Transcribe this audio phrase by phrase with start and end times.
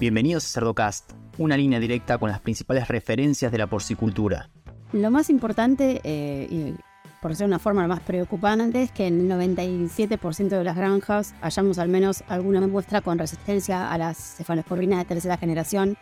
[0.00, 4.48] Bienvenidos a Cerdocast, una línea directa con las principales referencias de la porcicultura.
[4.92, 6.74] Lo más importante, eh, y
[7.20, 11.80] por ser una forma más preocupante, es que en el 97% de las granjas hallamos
[11.80, 15.96] al menos alguna muestra con resistencia a las cefalosporinas de tercera generación.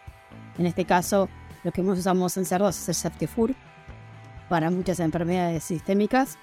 [0.59, 1.31] En este caso,
[1.65, 3.55] lo que más usamos en cerdos es el Septifur
[4.51, 6.37] para muchas enfermedades sistémicas.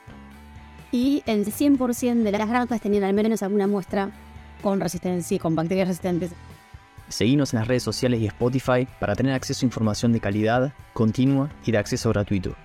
[0.91, 4.09] Y el 100% de las granjas tenían al menos alguna muestra
[4.63, 6.31] con resistencia y con bacterias resistentes
[7.13, 11.51] Seguimos en las redes sociales y Spotify para tener acceso a información de calidad, continua
[11.63, 12.55] y de acceso gratuito.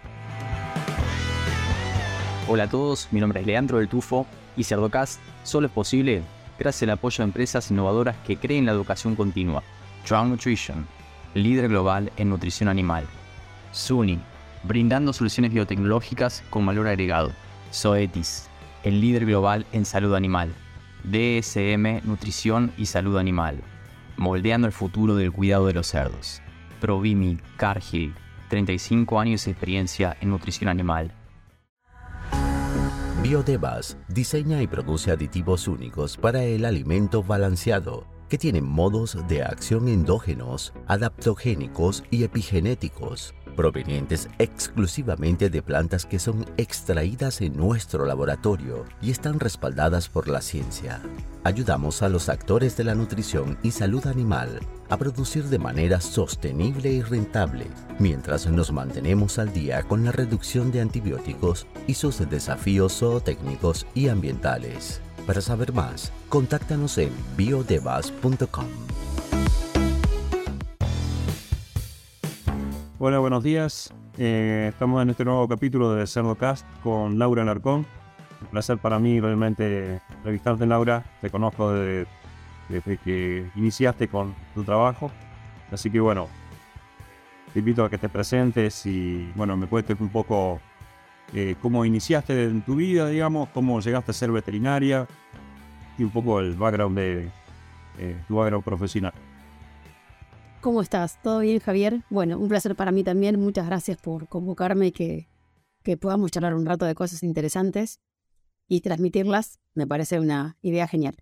[2.49, 6.23] Hola a todos, mi nombre es Leandro del Tufo y Cerdocast solo es posible
[6.59, 9.63] gracias al apoyo de empresas innovadoras que creen la educación continua.
[10.09, 10.87] Drown Nutrition,
[11.35, 13.05] líder global en nutrición animal.
[13.73, 14.19] SUNY,
[14.63, 17.33] brindando soluciones biotecnológicas con valor agregado.
[17.71, 18.49] Zoetis,
[18.83, 20.55] el líder global en salud animal.
[21.05, 23.63] DSM, nutrición y salud animal
[24.19, 26.43] moldeando el futuro del cuidado de los cerdos.
[26.81, 28.15] Provimi Cargill,
[28.49, 31.13] 35 años de experiencia en nutrición animal.
[33.23, 39.89] Biodevas diseña y produce aditivos únicos para el alimento balanceado que tienen modos de acción
[39.89, 49.11] endógenos, adaptogénicos y epigenéticos provenientes exclusivamente de plantas que son extraídas en nuestro laboratorio y
[49.11, 51.01] están respaldadas por la ciencia.
[51.45, 54.61] Ayudamos a los actores de la nutrición y salud animal
[54.91, 57.67] a producir de manera sostenible y rentable,
[57.99, 64.09] mientras nos mantenemos al día con la reducción de antibióticos y sus desafíos zootécnicos y
[64.09, 65.01] ambientales.
[65.27, 69.08] Para saber más, contáctanos en biodevas.com.
[73.01, 73.95] Hola, buenos días.
[74.19, 77.87] Eh, estamos en este nuevo capítulo de Cerdocast con Laura Larcón.
[78.41, 81.05] Un placer para mí realmente entrevistarte, Laura.
[81.21, 82.09] Te conozco desde,
[83.05, 85.13] que iniciaste con tu trabajo.
[85.71, 86.27] Así que bueno,
[87.53, 90.59] te invito a que te presentes y bueno, me cuentes un poco
[91.35, 95.07] eh, cómo iniciaste en tu vida, digamos, cómo llegaste a ser veterinaria
[95.97, 97.31] y un poco el background de
[98.01, 99.13] eh, tu background profesional.
[100.61, 101.23] ¿Cómo estás?
[101.23, 102.03] ¿Todo bien, Javier?
[102.11, 103.39] Bueno, un placer para mí también.
[103.39, 105.29] Muchas gracias por convocarme y que,
[105.85, 108.01] que podamos charlar un rato de cosas interesantes
[108.67, 109.61] y transmitirlas.
[109.75, 111.17] Me parece una idea genial.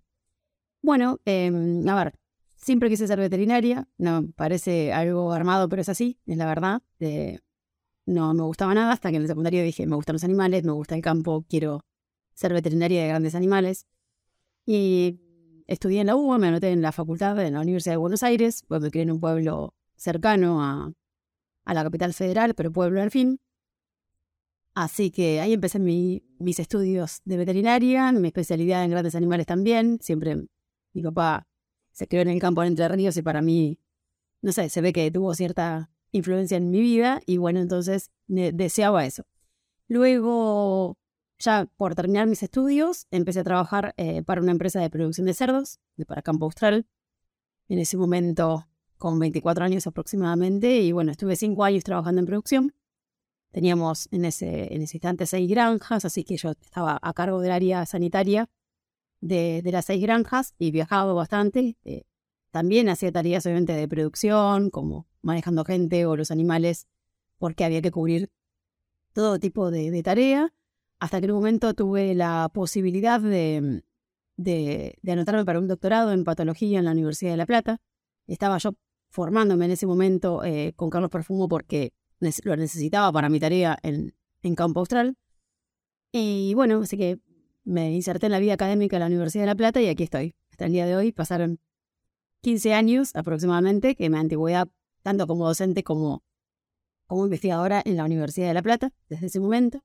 [0.81, 2.15] Bueno, em, a ver,
[2.55, 3.87] siempre quise ser veterinaria.
[3.99, 6.81] No, parece algo armado, pero es así, es la verdad.
[8.07, 10.71] no me gustaba nada hasta que en el secundario dije, me gustan los animales, me
[10.71, 11.81] gusta el campo, quiero
[12.33, 13.85] ser veterinaria de grandes animales.
[14.65, 15.19] Y
[15.67, 18.63] estudié en la UBA, me anoté en la facultad en la Universidad de Buenos Aires,
[18.67, 20.93] pues me crié en un pueblo cercano a,
[21.65, 23.39] la capital federal, pero pueblo al fin.
[24.73, 29.99] Así que ahí empecé mis estudios de veterinaria, mi especialidad en grandes animales también.
[30.01, 30.47] Siempre
[30.93, 31.47] mi papá
[31.91, 33.79] se crió en el campo de Entre Ríos y para mí,
[34.41, 39.05] no sé, se ve que tuvo cierta influencia en mi vida y bueno, entonces deseaba
[39.05, 39.23] eso.
[39.87, 40.97] Luego
[41.39, 45.33] ya por terminar mis estudios, empecé a trabajar eh, para una empresa de producción de
[45.33, 46.87] cerdos, de para Campo Austral.
[47.67, 48.67] En ese momento,
[48.97, 52.73] con 24 años aproximadamente, y bueno, estuve 5 años trabajando en producción.
[53.51, 57.51] Teníamos en ese, en ese instante seis granjas, así que yo estaba a cargo del
[57.51, 58.49] área sanitaria
[59.21, 61.77] de, las seis granjas y viajaba bastante.
[61.83, 62.03] Eh,
[62.51, 66.87] también hacía tareas obviamente de producción, como manejando gente o los animales,
[67.37, 68.29] porque había que cubrir
[69.13, 70.53] todo tipo de, de tarea
[70.99, 73.83] hasta un momento tuve la posibilidad de,
[74.37, 77.81] de, anotarme para un doctorado en patología en la Universidad de La Plata.
[78.27, 78.73] Estaba yo
[79.09, 81.93] formándome en ese momento eh, con Carlos Perfumo porque
[82.43, 84.13] lo necesitaba para mi tarea en,
[84.55, 85.17] Campo Austral.
[86.13, 87.19] Y bueno, así que
[87.65, 90.35] me inserté en la vida académica de la Universidad de La Plata y aquí estoy.
[90.51, 91.59] Hasta el día de hoy pasaron
[92.43, 94.69] 15 años aproximadamente que me antigüedad
[95.01, 96.23] tanto como docente como,
[97.07, 99.83] como investigadora en la Universidad de La Plata desde ese momento.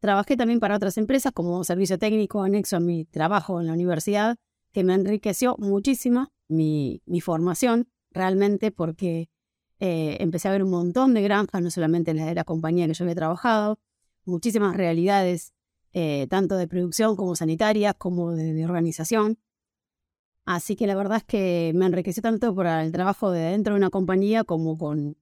[0.00, 4.36] Trabajé también para otras empresas como servicio técnico anexo a mi trabajo en la universidad,
[4.72, 9.28] que me enriqueció muchísimo mi, formación realmente porque
[9.80, 12.86] eh, empecé a ver un montón de granjas, no solamente en la de la compañía
[12.86, 13.80] que yo había trabajado,
[14.24, 15.52] muchísimas realidades,
[15.92, 19.38] eh, tanto de producción como sanitarias, como de, organización.
[20.44, 23.78] Así que la verdad es que me enriqueció tanto por el trabajo de dentro de
[23.78, 25.16] una compañía como con,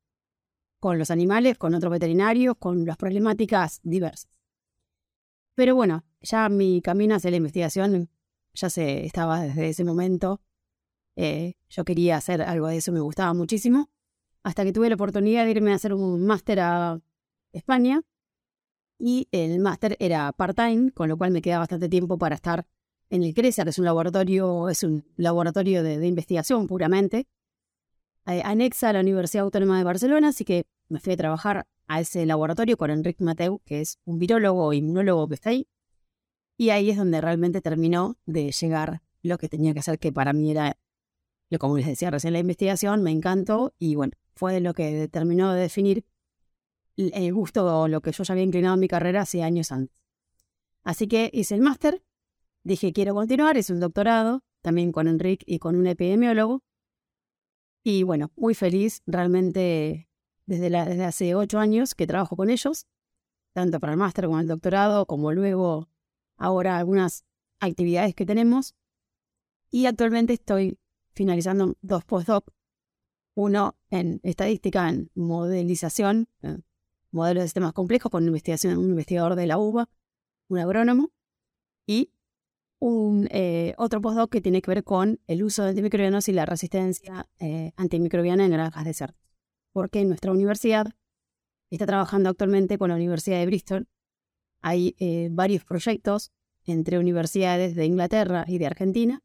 [0.81, 4.36] con los animales, con otros veterinarios, con las problemáticas diversas.
[5.57, 8.11] Pero bueno, ya mi camino hacia la investigación
[8.53, 10.43] ya se estaba desde ese momento.
[11.17, 13.91] Eh, yo quería hacer algo de eso, me gustaba muchísimo.
[14.43, 17.01] Hasta que tuve la oportunidad de irme a hacer un máster a
[17.53, 18.03] España.
[18.99, 22.67] Y el máster era part-time, con lo cual me queda bastante tiempo para estar
[23.09, 23.69] en el CRESAR.
[23.69, 27.27] Es un laboratorio, es un laboratorio de, investigación puramente.
[28.27, 32.01] eh, anexa a la Universidad Autónoma de Barcelona, así que me fui a trabajar a
[32.01, 35.69] ese laboratorio con Enrique Mateu, que es un virólogo o inmunólogo que está ahí.
[36.57, 40.33] Y ahí es donde realmente terminó de llegar lo que tenía que hacer, que para
[40.33, 40.79] mí era,
[41.51, 45.53] lo como les decía recién, la investigación, me encantó y bueno, fue lo que terminó
[45.53, 46.05] de definir
[46.97, 49.97] el gusto o lo que yo ya había inclinado en mi carrera hace años antes.
[50.83, 52.03] Así que hice el máster,
[52.63, 56.63] dije quiero continuar, hice un doctorado, también con Enrique y con un epidemiólogo.
[57.85, 60.06] Y bueno, muy feliz, realmente
[60.47, 62.87] desde, desde hace ocho años que trabajo con ellos,
[63.53, 65.89] tanto para el máster como el doctorado, como luego
[66.37, 67.25] ahora algunas
[67.61, 68.75] actividades que tenemos.
[69.71, 70.79] Y actualmente estoy
[71.13, 72.51] finalizando dos postdoc,
[73.35, 76.29] uno en estadística, en modelización,
[77.11, 79.89] modelos de sistemas complejos con investigación, un investigador de la UBA,
[80.49, 81.11] un agrónomo,
[81.87, 82.11] y
[82.79, 86.45] un, eh, otro postdoc que tiene que ver con el uso de antimicrobianos y la
[86.45, 89.26] resistencia eh, antimicrobiana en granjas de cerdos.
[89.77, 90.87] Porque nuestra universidad
[91.69, 93.87] está trabajando actualmente con la Universidad de Bristol.
[94.63, 96.33] Hay eh, varios proyectos
[96.65, 99.23] entre universidades de Inglaterra y de Argentina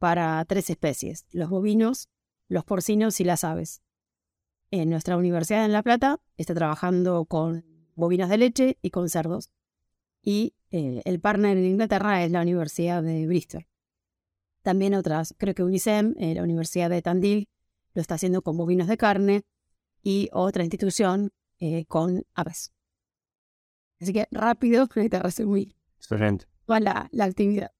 [0.00, 2.08] para tres especies, los bovinos,
[2.48, 3.80] los porcinos y las aves.
[4.72, 7.64] En nuestra universidad en La Plata está trabajando con
[7.94, 9.52] bovinas de leche y con cerdos.
[10.24, 13.68] Y eh, el partner en Inglaterra es la Universidad de Bristol.
[14.62, 17.48] También otras, creo que UNICEM, eh, la Universidad de Tandil,
[17.94, 19.44] lo está haciendo con bovinos de carne
[20.08, 22.72] y otra institución eh, con aves.
[24.00, 26.46] Así que rápido, te resumí Excelente.
[26.64, 27.72] toda la, la actividad.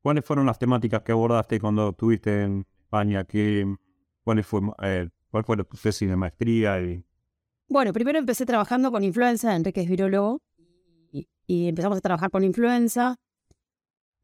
[0.00, 3.24] ¿Cuáles fueron las temáticas que abordaste cuando estuviste en España?
[3.24, 3.66] ¿Qué,
[4.24, 6.80] cuál, fue, eh, ¿Cuál fue tu tesis de maestría?
[6.80, 7.04] Y...
[7.68, 10.40] Bueno, primero empecé trabajando con influenza, Enrique es virólogo,
[11.12, 13.16] y, y empezamos a trabajar con influenza,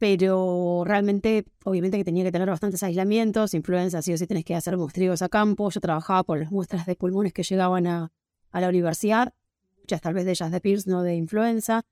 [0.03, 4.57] pero realmente, obviamente que tenía que tener bastantes aislamientos, influenza sí o sí tenés que
[4.57, 8.11] hacer muestreos a campo, yo trabajaba por las muestras de pulmones que llegaban a,
[8.51, 9.33] a la universidad,
[9.79, 11.83] muchas tal vez de ellas de PIRS, no de influenza,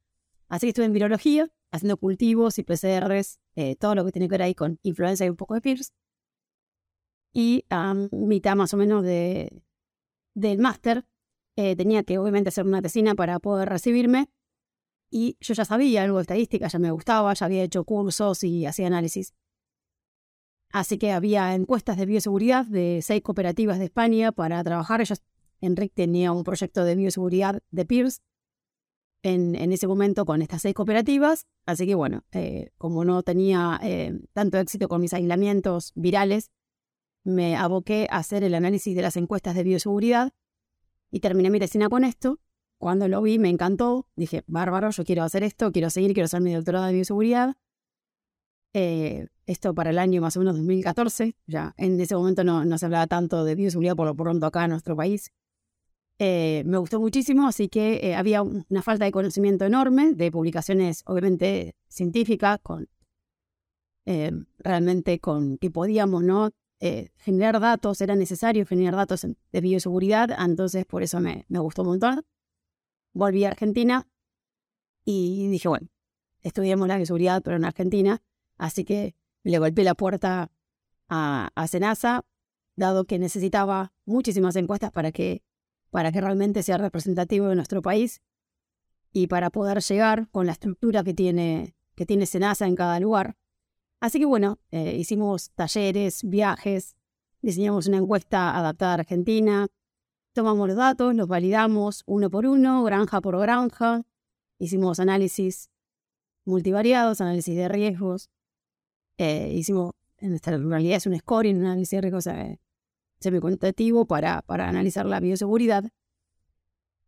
[0.49, 4.33] así que estuve en virología, haciendo cultivos y PCRs, eh, todo lo que tiene que
[4.33, 5.93] ver ahí con influenza y un poco de PIRS.
[7.33, 9.63] Y a mitad más o menos de,
[10.35, 11.05] del máster,
[11.55, 14.29] eh, tenía que obviamente hacer una tesina para poder recibirme,
[15.11, 18.67] y yo ya sabía algo de estadística, ya me gustaba, ya había hecho cursos y
[18.67, 19.35] hacía análisis.
[20.73, 25.01] Así que había encuestas de bioseguridad de seis cooperativas de España para trabajar.
[25.01, 25.23] Ellos,
[25.61, 28.23] Enrique tenía un proyecto de bioseguridad de PIRS
[29.23, 31.47] en, en ese momento con estas seis cooperativas.
[31.67, 36.53] Así que bueno, eh, como no tenía eh, tanto éxito con mis aislamientos virales,
[37.25, 40.33] me aboqué a hacer el análisis de las encuestas de bioseguridad
[41.11, 42.39] y terminé mi tesina con esto.
[42.81, 46.41] Cuando lo vi me encantó, dije, bárbaro, yo quiero hacer esto, quiero seguir, quiero hacer
[46.41, 47.55] mi doctorado de bioseguridad.
[48.73, 52.79] Eh, esto para el año más o menos 2014, ya en ese momento no, no
[52.79, 55.31] se hablaba tanto de bioseguridad por lo pronto acá en nuestro país.
[56.19, 61.03] Eh, me gustó muchísimo, así que eh, había una falta de conocimiento enorme de publicaciones,
[61.05, 62.89] obviamente científicas, con
[64.07, 66.51] eh, realmente con que podíamos no
[67.19, 71.89] generar datos, era necesario generar datos de bioseguridad, entonces por eso me, me gustó un
[71.89, 72.25] montón
[73.13, 74.09] volví a Argentina
[75.05, 75.89] y dije, bueno,
[76.43, 78.23] estudiamos la bioseguridad, pero en Argentina,
[78.57, 80.51] así que le golpeé la puerta
[81.09, 82.23] a, a
[82.77, 85.43] dado que necesitaba muchísimas encuestas para que,
[85.91, 88.23] para que realmente sea representativo de nuestro país
[89.13, 93.37] y para poder llegar con la estructura que tiene, que tiene Senasa en cada lugar.
[94.01, 96.97] Así que bueno, eh, hicimos talleres, viajes,
[97.43, 99.67] diseñamos una encuesta adaptada a Argentina,
[100.41, 104.07] Tomamos los datos, los validamos uno por uno, granja por granja.
[104.59, 105.69] Hicimos análisis
[106.47, 108.31] multivariados, análisis de riesgos.
[109.19, 112.59] Eh, hicimos, en nuestra realidad es un scoring, un análisis de riesgos eh,
[113.19, 115.85] semi-cuantitativo para, para analizar la bioseguridad.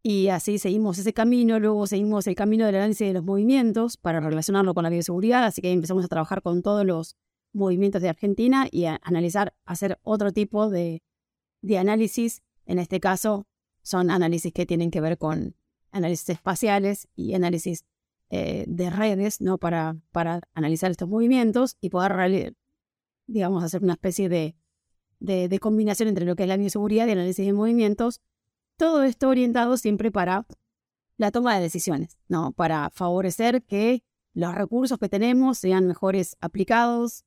[0.02, 4.20] Y así seguimos ese camino, luego seguimos el camino del análisis de los movimientos para
[4.20, 7.16] relacionarlo con la bioseguridad, así que empezamos a trabajar con todos los
[7.54, 11.02] movimientos de Argentina y a analizar, hacer otro tipo de,
[11.62, 13.46] de análisis en este caso,
[13.82, 15.56] son análisis que tienen que ver con
[15.90, 17.84] análisis espaciales y análisis
[18.30, 19.58] eh, de redes, ¿no?
[19.58, 22.54] Para, para analizar estos movimientos y poder,
[23.26, 24.56] digamos, hacer una especie de,
[25.20, 28.20] de, combinación entre lo que es la bioseguridad y el análisis de movimientos.
[28.78, 30.46] Todo esto orientado siempre para
[31.18, 32.52] la toma de decisiones, ¿no?
[32.52, 34.02] Para favorecer que
[34.34, 37.24] los recursos que tenemos sean mejores aplicados,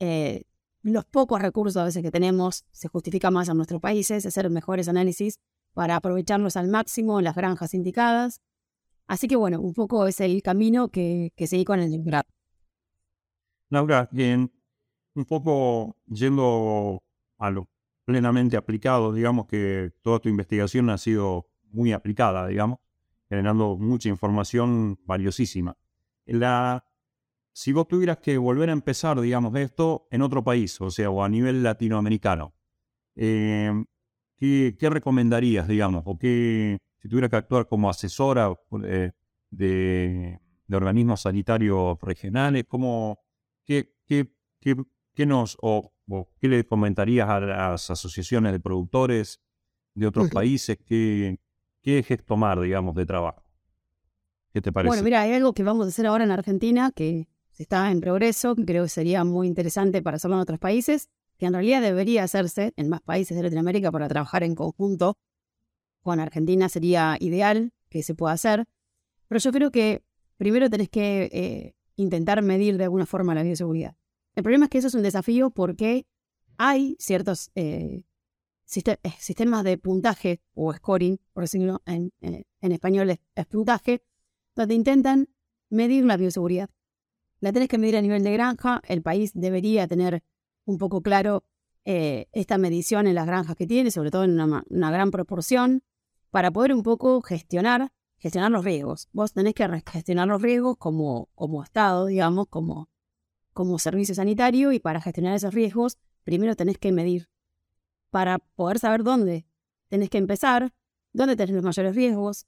[0.00, 0.44] eh,
[0.82, 4.88] los pocos recursos a veces que tenemos se justifica más en nuestros países, hacer mejores
[4.88, 5.38] análisis
[5.72, 8.40] para aprovecharlos al máximo en las granjas indicadas.
[9.06, 12.28] Así que bueno, un poco es el camino que, que seguí con el doctorado.
[13.68, 14.52] Laura, bien,
[15.14, 17.02] un poco yendo
[17.38, 17.68] a lo
[18.04, 22.78] plenamente aplicado, digamos que toda tu investigación ha sido muy aplicada, digamos,
[23.28, 25.76] generando mucha información valiosísima.
[26.26, 26.84] La,
[27.52, 31.22] si vos tuvieras que volver a empezar, digamos, esto en otro país, o sea, o
[31.22, 32.54] a nivel latinoamericano,
[33.16, 33.72] eh,
[34.36, 36.02] ¿qué, recomendarías, digamos?
[36.06, 38.54] O qué, si tuvieras que actuar como asesora
[38.84, 39.12] eh,
[39.50, 40.40] de,
[40.72, 43.18] organismos sanitarios regionales, ¿cómo,
[43.64, 44.30] qué, qué,
[44.60, 45.92] qué, nos, o,
[46.40, 49.40] qué le comentarías a las asociaciones de productores
[49.94, 50.78] de otros países?
[50.86, 51.38] ¿Qué,
[51.82, 53.42] ¿Qué ejes tomar, digamos, de trabajo?
[54.52, 54.88] ¿Qué te parece?
[54.88, 57.28] Bueno, mira, hay algo que vamos a hacer ahora en Argentina que
[57.58, 61.52] está en progreso, creo que sería muy interesante para hacerlo en otros países, que en
[61.52, 65.18] realidad debería hacerse en más países de Latinoamérica para trabajar en conjunto
[66.02, 68.66] con Argentina sería ideal que se pueda hacer.
[69.28, 70.02] Pero yo creo que
[70.36, 73.96] primero tenés que eh, intentar medir de alguna forma la bioseguridad.
[74.34, 76.06] El problema es que eso es un desafío porque
[76.56, 78.04] hay ciertos eh,
[78.74, 82.12] eh, sistemas de puntaje o scoring, por decirlo en
[82.60, 84.02] español es, puntaje,
[84.54, 85.28] donde intentan
[85.68, 86.70] medir la bioseguridad.
[87.40, 90.22] La tenés que medir a nivel de granja, el país debería tener
[90.66, 91.44] un poco claro
[91.84, 95.82] eh, esta medición en las granjas que tiene, sobre todo en una, gran proporción,
[96.30, 99.08] para poder un poco gestionar, gestionar los riesgos.
[99.12, 102.90] Vos tenés que gestionar los riesgos como, como Estado, digamos, como,
[103.54, 107.28] como servicio sanitario, y para gestionar esos riesgos, primero tenés que medir
[108.10, 109.46] para poder saber dónde
[109.88, 110.74] tenés que empezar,
[111.12, 112.46] dónde tenés los mayores riesgos,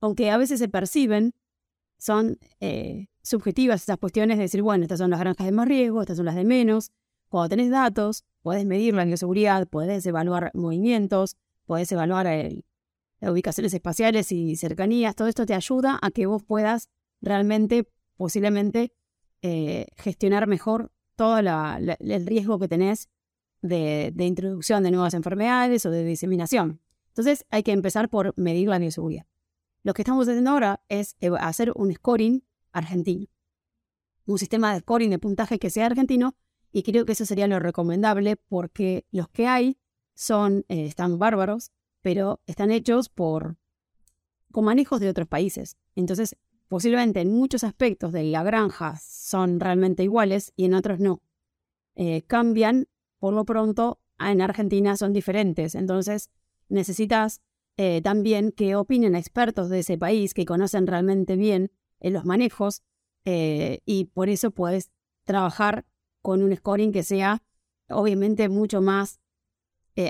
[0.00, 1.32] aunque a veces se perciben,
[2.02, 6.00] son eh, subjetivas esas cuestiones de decir, bueno, estas son las granjas de más riesgo,
[6.00, 6.90] estas son las de menos.
[7.28, 14.32] Cuando tenés datos, podés medir la bioseguridad, podés evaluar movimientos, podés evaluar las ubicaciones espaciales
[14.32, 16.88] y cercanías, todo esto te ayuda a que vos puedas
[17.20, 18.92] realmente, posiblemente,
[19.42, 23.08] eh, gestionar mejor todo el riesgo que tenés
[23.60, 26.80] de, introducción de nuevas enfermedades o de diseminación.
[27.10, 29.24] Entonces hay que empezar por medir la bioseguridad.
[29.82, 33.26] Lo que estamos haciendo ahora es hacer un scoring argentino.
[34.26, 36.36] Un sistema de scoring de puntaje que sea argentino
[36.70, 39.78] y creo que eso sería lo recomendable porque los que hay
[40.14, 43.56] son, eh, están bárbaros, pero están hechos por,
[44.52, 45.76] con manejos de otros países.
[45.96, 46.36] Entonces,
[46.68, 51.20] posiblemente en muchos aspectos de la granja son realmente iguales y en otros no.
[51.94, 55.74] Eh, cambian por lo pronto en Argentina son diferentes.
[55.74, 56.30] Entonces
[56.68, 57.42] necesitas
[57.78, 62.82] eh, también que opinen expertos de ese país que conocen realmente bien eh, los manejos
[63.24, 64.90] eh, y por eso puedes
[65.24, 65.86] trabajar
[66.20, 67.42] con un scoring que sea
[67.88, 69.20] obviamente mucho más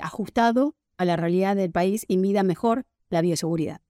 [0.00, 3.80] ajustado a la realidad del país y mida mejor la bioseguridad.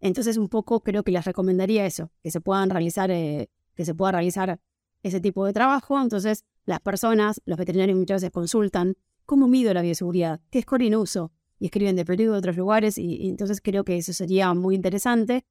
[0.00, 4.12] Entonces un poco creo que les recomendaría eso, que se puedan realizar, que se pueda
[4.12, 4.58] realizar
[5.04, 6.00] ese tipo de trabajo.
[6.00, 11.30] Entonces las personas, los veterinarios muchas veces consultan cómo mido la bioseguridad, qué scoring uso,
[11.58, 15.44] y escriben de Perú de otros lugares, y, entonces creo que eso sería muy interesante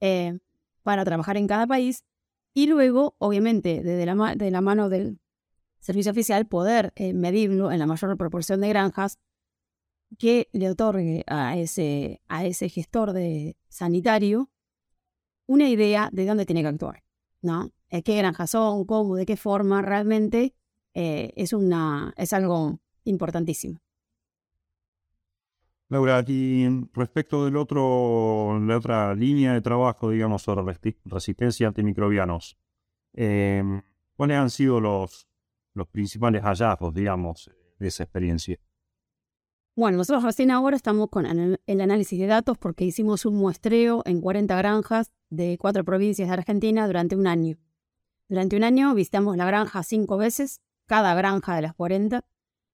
[0.00, 0.38] eh,
[0.82, 2.04] para trabajar en cada país.
[2.54, 5.20] Y luego, obviamente, desde la, de la mano del
[5.78, 9.18] servicio oficial, poder eh, medirlo en la mayor proporción de granjas
[10.18, 14.50] que le otorgue a ese, a ese gestor de sanitario
[15.46, 17.04] una idea de dónde tiene que actuar,
[17.42, 17.70] ¿no?
[17.88, 20.54] Eh, qué granjas son, cómo, de qué forma, realmente
[20.92, 23.80] es, una, es algo importantísimo.
[25.90, 32.56] Laura, y respecto del otro, la otra línea de trabajo, digamos, sobre resistencia antimicrobianos,
[33.12, 33.82] em,
[34.16, 35.26] ¿cuáles han sido los,
[35.74, 38.56] los principales hallazgos, digamos, de esa experiencia?
[39.74, 44.20] Bueno, nosotros recién ahora estamos con el análisis de datos porque hicimos un muestreo en
[44.20, 47.56] 40 granjas de cuatro provincias de Argentina durante un año.
[48.28, 52.24] Durante un año visitamos la granja cinco veces, cada granja de las 40.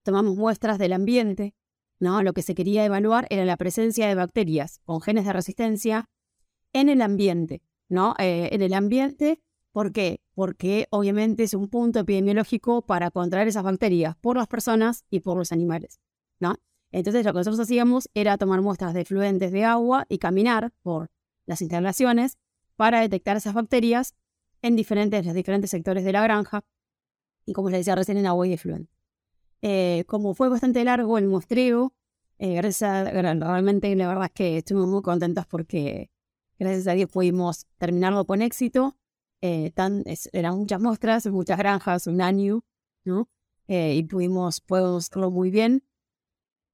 [0.03, 1.55] Tomamos muestras del ambiente.
[1.99, 2.23] ¿No?
[2.23, 6.09] Lo que se quería evaluar era la presencia de bacterias con genes de resistencia
[6.73, 7.61] en el ambiente.
[7.89, 8.15] ¿no?
[8.19, 10.21] Eh, en el ambiente, ¿por qué?
[10.33, 15.37] Porque obviamente es un punto epidemiológico para contraer esas bacterias por las personas y por
[15.37, 15.99] los animales.
[16.39, 16.55] ¿no?
[16.91, 21.09] Entonces lo que nosotros hacíamos era tomar muestras de fluentes de agua y caminar por
[21.45, 22.37] las instalaciones
[22.75, 24.15] para detectar esas bacterias
[24.61, 26.63] en diferentes, los diferentes sectores de la granja
[27.45, 28.96] y como les decía recién en agua y efluente.
[29.61, 31.93] Eh, como fue bastante largo el muestreo,
[32.37, 36.11] eh, gracias a, realmente la verdad es que estuvimos muy contentos porque
[36.59, 38.95] gracias a Dios pudimos terminarlo con éxito.
[39.41, 42.63] Eh, tan, eran muchas muestras, muchas granjas, un año,
[43.03, 43.29] ¿no?
[43.69, 45.83] y pudimos, pudimos hacerlo muy bien.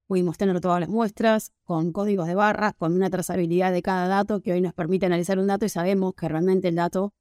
[0.06, 4.42] Pudimos tener todas las muestras con códigos de barras, con una trazabilidad de cada dato
[4.42, 7.14] que hoy nos permite analizar un dato y sabemos que realmente el dato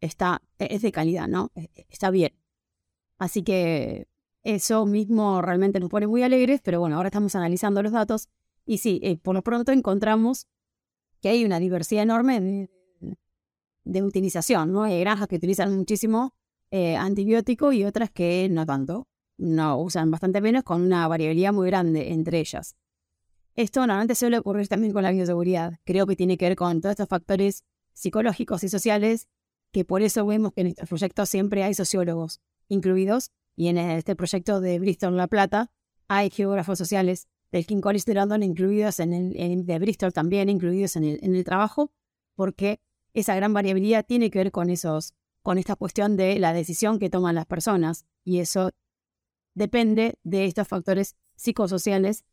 [0.00, 1.50] está, e-, es de calidad, ¿no?
[1.54, 2.32] E-, e-, está bien.
[3.18, 4.08] Así que
[4.44, 8.28] Eso mismo realmente nos pone muy alegres, pero bueno, ahora estamos analizando los datos
[8.66, 10.46] y sí, eh, por lo pronto encontramos
[11.20, 12.68] que hay una diversidad enorme
[13.84, 14.82] de, utilización, ¿no?
[14.84, 16.34] Hay granjas que utilizan muchísimo
[16.70, 19.08] eh, antibiótico y otras que no tanto,
[19.38, 22.76] no usan bastante menos, con una variabilidad muy grande entre ellas.
[23.54, 25.78] Esto normalmente suele ocurrir también con la bioseguridad.
[25.84, 29.28] Creo que tiene que ver con todos estos factores psicológicos y sociales,
[29.72, 34.16] que por eso vemos que en estos proyectos siempre hay sociólogos incluidos, y en este
[34.16, 35.70] proyecto de Bristol La Plata
[36.08, 40.96] hay geógrafos sociales del King College de London incluidos en el de Bristol también incluidos
[40.96, 41.92] en el, en el trabajo,
[42.34, 42.80] porque
[43.14, 47.10] esa gran variabilidad tiene que ver con esos, con esta cuestión de la decisión que
[47.10, 48.70] toman las personas, y eso
[49.54, 52.24] depende de estos factores psicosociales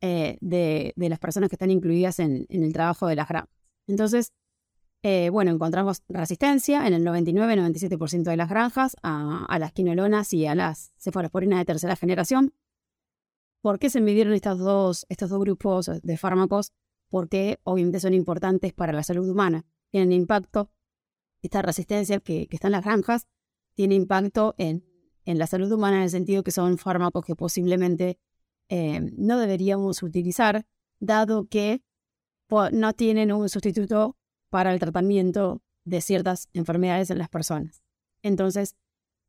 [0.00, 3.50] eh, de, las personas que están incluidas en, el trabajo de las granjas.
[3.86, 4.32] Entonces,
[5.02, 10.54] eh, bueno, encontramos resistencia en el 99-97% de las granjas a, las quinolonas y a
[10.54, 12.52] las cefalosporinas de tercera generación.
[13.62, 16.72] ¿Por qué se midieron estos dos, estos dos grupos de fármacos?
[17.08, 19.64] Porque obviamente son importantes para la salud humana.
[19.90, 20.70] Tienen impacto,
[21.42, 23.26] esta resistencia que, está en las granjas
[23.74, 24.84] tiene impacto en,
[25.24, 28.18] en la salud humana en el sentido que son fármacos que posiblemente
[28.68, 30.66] eh, no deberíamos utilizar,
[30.98, 31.82] dado que
[32.72, 34.16] no tienen un sustituto
[34.50, 37.82] para el tratamiento de ciertas enfermedades en las personas.
[38.22, 38.76] Entonces,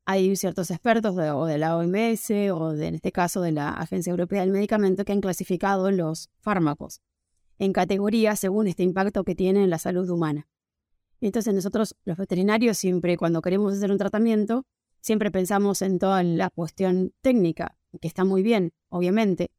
[0.05, 4.11] hay ciertos expertos de, o de la OMS o en este caso de la Agencia
[4.11, 7.01] Europea del Medicamento que han clasificado los fármacos
[7.59, 10.47] en categorías según este impacto que tienen en la salud humana.
[11.21, 14.65] Entonces nosotros los veterinarios siempre cuando queremos hacer un tratamiento,
[14.99, 19.51] siempre pensamos en toda la cuestión técnica, que está muy bien, obviamente,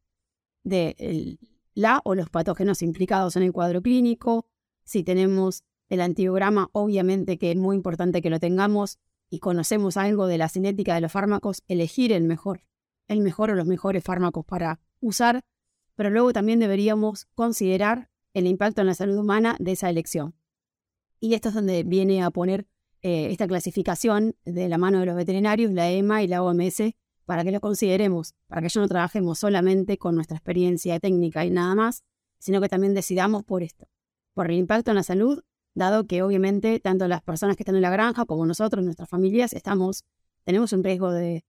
[0.63, 1.37] de
[1.73, 4.47] la o los patógenos implicados en el cuadro clínico.
[4.83, 8.99] Si tenemos el antiograma, obviamente que es muy importante que lo tengamos
[9.29, 12.61] y conocemos algo de la cinética de los fármacos, elegir el mejor,
[13.07, 15.41] el mejor o los mejores fármacos para usar,
[15.95, 20.35] pero luego también deberíamos considerar el impacto en la salud humana de esa elección.
[21.19, 22.67] Y esto es donde viene a poner
[23.01, 26.93] eh, esta clasificación de la mano de los veterinarios, la EMA y la OMS,
[27.25, 31.75] para que lo consideremos, para que no trabajemos solamente con nuestra experiencia técnica y nada
[31.75, 32.03] más,
[32.39, 33.87] sino que también decidamos por esto,
[34.33, 35.43] por el impacto en la salud,
[35.73, 39.53] dado que obviamente tanto las personas que están en la granja como nosotros, nuestras familias,
[39.53, 40.03] estamos,
[40.43, 41.43] tenemos un riesgo de,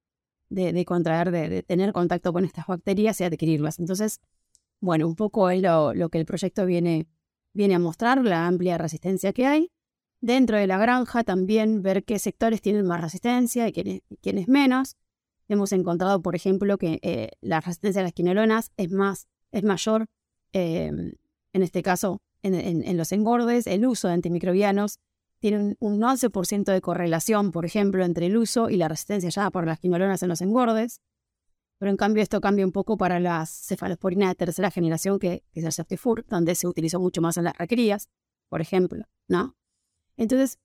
[0.48, 3.78] de, contraer, de, tener contacto con estas bacterias y adquirirlas.
[3.78, 4.20] Entonces,
[4.80, 7.06] bueno, un poco es lo, que el proyecto viene,
[7.52, 9.70] viene a mostrar, la amplia resistencia que hay.
[10.20, 14.96] Dentro de la granja también ver qué sectores tienen más resistencia y quiénes, quiénes menos
[15.48, 20.06] Hemos encontrado, por ejemplo, que eh, la resistencia a las quinolonas es, más, es mayor,
[20.52, 21.12] em,
[21.52, 23.66] en este caso, en, los engordes.
[23.66, 25.00] El uso de antimicrobianos
[25.40, 29.66] tiene un, 11% de correlación, por ejemplo, entre el uso y la resistencia ya por
[29.66, 31.00] las quinolonas en los engordes.
[31.78, 35.64] Pero en cambio esto cambia un poco para las cefalosporinas de tercera generación, que, es
[35.64, 38.08] el Septifur, donde se utilizó mucho más en las recrías,
[38.48, 39.56] por ejemplo, ¿no?
[40.16, 40.58] Entonces,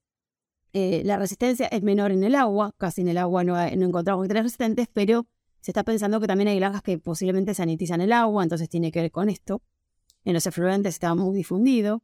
[0.72, 4.22] eh, la resistencia es menor en el agua, casi en el agua no, no encontramos
[4.22, 5.26] bacterias resistentes, pero
[5.60, 9.02] se está pensando que también hay granjas que posiblemente sanitizan el agua, entonces tiene que
[9.02, 9.62] ver con esto.
[10.24, 12.02] En los efluentes está muy difundido.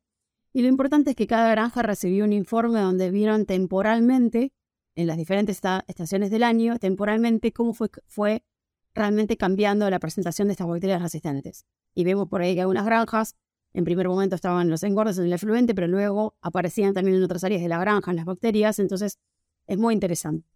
[0.53, 4.53] Y lo importante es que cada granja recibió un informe donde vieron temporalmente,
[4.95, 8.43] en las diferentes estaciones del año, temporalmente cómo fue, fue
[8.95, 11.67] realmente cambiando la presentación de estas bacterias resistentes.
[11.95, 13.37] Y vemos por ahí que algunas granjas
[13.75, 17.45] en primer momento estaban los engordes en el efluente, pero luego aparecían también en otras
[17.45, 19.19] áreas de la granja, en las bacterias, entonces
[19.67, 20.49] es muy interesante.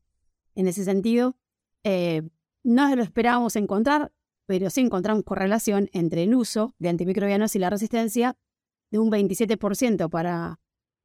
[0.54, 1.36] En ese sentido,
[1.84, 2.22] eh,
[2.62, 4.10] no lo esperábamos encontrar,
[4.50, 8.36] pero sí encontramos correlación entre el uso de antimicrobianos y la resistencia
[8.90, 10.58] de un 27% para,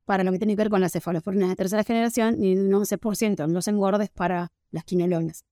[0.04, 3.44] para lo que tiene que ver con las cefalosporinas de tercera generación y un 11%
[3.44, 5.46] en los engordes para las quinolonas.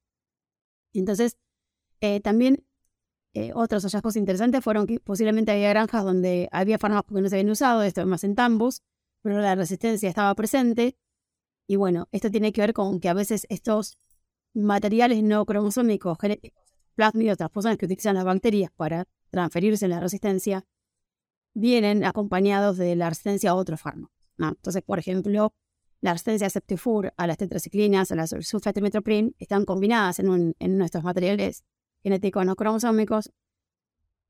[0.92, 1.38] Entonces,
[2.02, 2.66] eh, también
[3.36, 7.36] eh, otros hallazgos interesantes fueron que posiblemente había granjas donde había fármacos que no se
[7.36, 8.82] habían usado, esto más en tambos,
[9.22, 10.98] pero la resistencia estaba presente.
[11.68, 14.00] Y bueno, esto tiene que ver con que a veces estos
[14.56, 16.63] materiales no cromosómicos, genéticos,
[16.94, 20.66] plásmidos, otras personas que utilizan las bacterias para transferirse la resistencia,
[21.54, 24.16] vienen acompañados de la resistencia a otros fármacos.
[24.38, 25.54] Entonces, por ejemplo,
[26.02, 31.04] la resistencia a Septifur, a las tetraciclinas, a la sulfatimimetoprim, están combinadas en, en nuestros
[31.04, 31.64] materiales
[32.04, 33.32] genéticos no cromosómicos,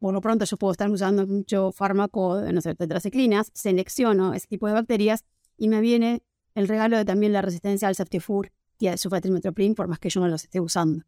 [0.04, 4.67] por lo pronto yo puedo estar usando mucho fármaco, no sé, tetraciclinas, selecciono ese tipo
[4.67, 5.23] de bacterias
[5.58, 6.21] y me viene
[6.56, 10.19] el regalo de también la resistencia al Septifur y al sulfatilmetoprim, por más que yo
[10.19, 11.06] no los esté usando.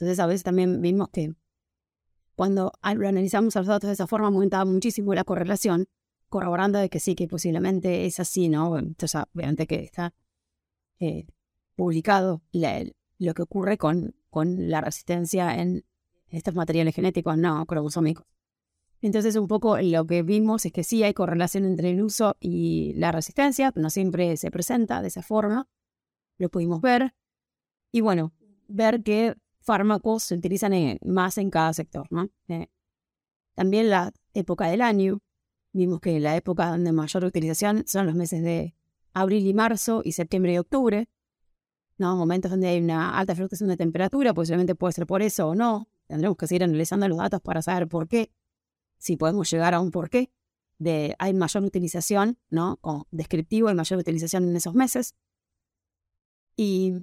[0.00, 1.34] Entonces a veces también vimos que
[2.34, 5.86] cuando analizamos los datos de esa forma aumentaba muchísimo la correlación,
[6.28, 8.78] corroborando de que sí, que posiblemente es así, ¿no?
[8.78, 10.14] Entonces obviamente que está
[10.98, 11.26] eh,
[11.76, 12.42] publicado
[13.18, 15.84] lo que ocurre con con la resistencia en
[16.28, 18.24] estos materiales genéticos no cromosómicos.
[19.02, 22.92] Entonces, un poco lo que vimos es que sí hay correlación entre el uso y
[22.94, 25.68] la resistencia, pero no siempre se presenta de esa forma.
[26.38, 27.14] Lo pudimos ver.
[27.92, 28.32] Y bueno,
[28.68, 32.06] ver qué fármacos se utilizan más en cada sector.
[32.10, 32.28] ¿no?
[32.48, 32.68] Eh,
[33.54, 35.20] también la época del año.
[35.72, 38.74] Vimos que la época de mayor utilización son los meses de
[39.12, 41.08] abril y marzo y septiembre y octubre.
[41.98, 42.16] ¿no?
[42.16, 45.88] Momentos donde hay una alta fluctuación de temperatura, posiblemente puede ser por eso o no.
[46.06, 48.32] Tendremos que seguir analizando los datos para saber por qué
[48.98, 50.30] si podemos llegar a un porqué
[50.78, 52.80] de hay mayor utilización, ¿no?
[53.10, 55.14] Descriptivo, hay mayor utilización en esos meses.
[56.56, 56.94] Y,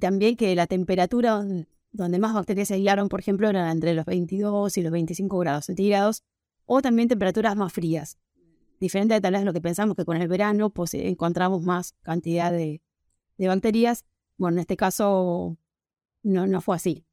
[0.00, 1.44] también que la temperatura
[1.94, 5.64] donde más bacterias se aislaron, por ejemplo, era entre los 22 y los 25 grados
[5.64, 6.22] centígrados,
[6.66, 8.18] o también temperaturas más frías.
[8.80, 12.52] Diferente de tal vez lo que pensamos que con el verano pues, encontramos más cantidad
[12.52, 12.82] de,
[13.38, 14.04] de bacterias.
[14.36, 15.56] Bueno, en este caso
[16.22, 17.06] no, no fue así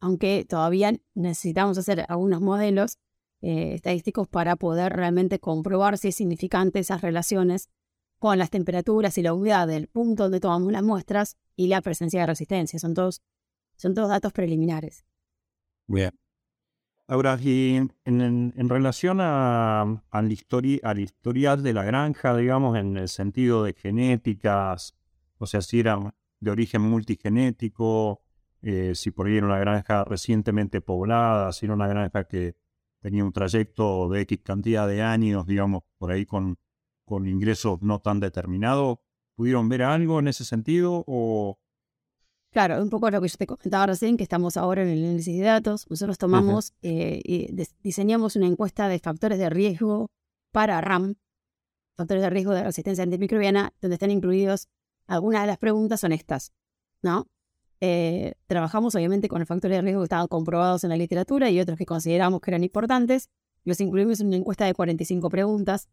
[0.00, 2.98] aunque todavía necesitamos hacer algunos modelos
[3.42, 7.68] eh, estadísticos para poder realmente comprobar si es significante esas relaciones
[8.20, 12.20] con las temperaturas y la humedad del punto donde tomamos las muestras y la presencia
[12.20, 12.78] de resistencia.
[12.78, 13.22] Son todos,
[13.76, 15.04] son todos datos preliminares.
[15.86, 16.12] Bien.
[17.08, 23.72] Ahora, y en, relación a, la historial de la granja, digamos, en el sentido de
[23.72, 24.94] genéticas,
[25.38, 28.20] o sea, si era de origen multigenético,
[28.60, 32.54] eh, si por ahí era una granja recientemente poblada, si era una granja que
[33.00, 36.58] tenía un trayecto de X cantidad de años, digamos, por ahí con,
[37.10, 38.98] con ingresos no tan determinados.
[39.34, 41.58] ¿Pudieron ver algo en ese sentido o...?
[42.52, 45.36] Claro, un poco lo que yo te comentaba recién, que estamos ahora en el análisis
[45.36, 45.86] de datos.
[45.90, 50.08] Nosotros tomamos eh, y diseñamos una encuesta de factores de riesgo
[50.52, 51.16] para RAM,
[51.96, 54.68] factores de riesgo de resistencia antimicrobiana, donde están incluidos
[55.06, 56.52] algunas de las preguntas son estas,
[57.02, 57.26] ¿no?
[57.80, 61.58] Eh, trabajamos obviamente con los factores de riesgo que estaban comprobados en la literatura y
[61.58, 63.30] otros que consideramos que eran importantes.
[63.64, 65.88] Los incluimos en una encuesta de 45 preguntas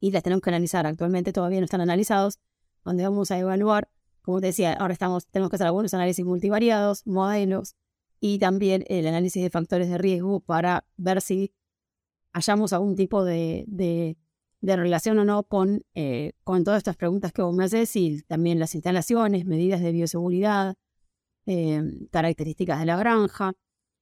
[0.00, 0.86] y las tenemos que analizar.
[0.86, 2.38] Actualmente todavía no están analizados,
[2.84, 3.88] donde vamos a evaluar,
[4.22, 7.74] como te decía, ahora estamos, tenemos que hacer algunos análisis multivariados, modelos
[8.20, 11.52] y también el análisis de factores de riesgo para ver si
[12.32, 13.64] hallamos algún tipo de
[14.60, 18.22] de relación o no con, eh, con todas estas preguntas que vos me haces y
[18.22, 20.76] también las instalaciones, medidas de bioseguridad,
[21.46, 23.52] eh, características de la granja,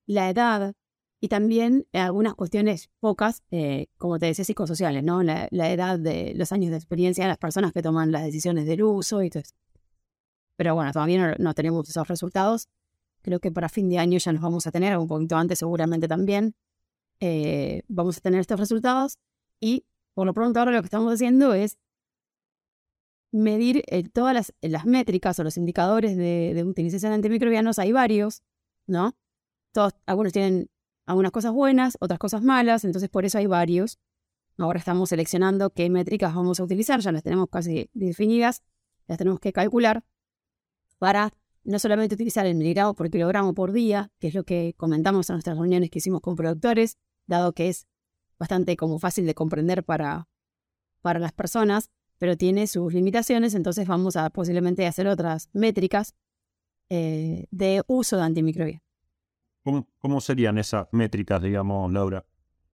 [0.06, 0.74] la edad
[1.20, 5.22] y también algunas cuestiones pocas, eh, como te decía, psicosociales, ¿no?
[5.22, 8.82] La, edad de los años de experiencia de las personas que toman las decisiones del
[8.82, 9.54] uso y todo eso.
[10.56, 12.68] Pero bueno, todavía no, tenemos esos resultados.
[13.22, 16.08] Creo que para fin de año ya nos vamos a tener, un poquito antes seguramente
[16.08, 16.54] también.
[17.88, 19.18] vamos a tener estos resultados
[19.60, 21.78] y por lo pronto ahora lo que estamos haciendo es
[23.32, 27.78] medir eh, todas las, las, métricas o los indicadores de, utilización de antimicrobianos.
[27.78, 28.42] Hay varios,
[28.86, 29.16] ¿no?
[29.72, 30.70] Todos, algunos tienen
[31.06, 33.98] algunas cosas buenas, otras cosas malas, entonces por eso hay varios.
[34.58, 38.62] Ahora estamos seleccionando qué métricas vamos a utilizar, ya las tenemos casi definidas,
[39.06, 40.04] las tenemos que calcular
[40.98, 41.32] para
[41.64, 45.34] no solamente utilizar el miligramo por kilogramo por día, que es lo que comentamos en
[45.34, 47.86] nuestras reuniones que hicimos con productores, dado que es
[48.38, 50.28] bastante como fácil de comprender para,
[51.02, 56.14] para las personas, pero tiene sus limitaciones, entonces vamos a posiblemente hacer otras métricas
[56.88, 58.85] eh, de uso de antimicrobianos.
[59.98, 62.24] ¿Cómo, serían esas métricas, digamos, Laura?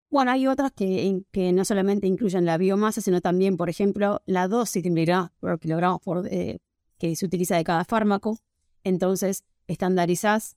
[0.10, 1.24] Bueno, hay otras que,
[1.54, 6.00] no solamente incluyen la biomasa, sino también, por ejemplo, la dosis de miligramos por kilogramo
[6.30, 6.60] eh,
[6.98, 8.40] que se utiliza de cada fármaco.
[8.86, 10.56] Entonces, estandarizás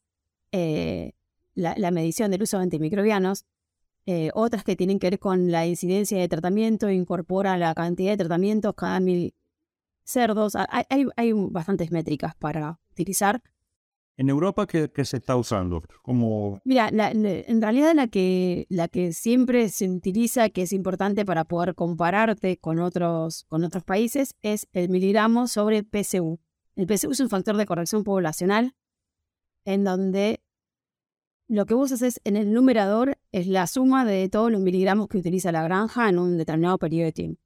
[0.52, 1.14] eh,
[1.54, 3.44] la, medición del uso de antimicrobianos
[4.06, 8.16] eh, otras que tienen que ver con la incidencia de tratamiento, incorpora la cantidad de
[8.16, 9.34] tratamientos cada mil
[10.04, 10.54] cerdos.
[10.56, 13.42] Hay, bastantes métricas para utilizar.
[14.20, 15.82] ¿En Europa qué, se está usando?
[16.02, 16.60] Como...
[16.62, 21.74] Mira, en realidad la que, la que siempre se utiliza, que es importante para poder
[21.74, 26.38] compararte con otros, con otros países, es el miligramo sobre PCU.
[26.76, 28.74] El PCU es un factor de corrección poblacional
[29.64, 30.42] en donde
[31.48, 35.16] lo que vos haces en el numerador es la suma de todos los miligramos que
[35.16, 37.42] utiliza la granja en un determinado periodo de tiempo.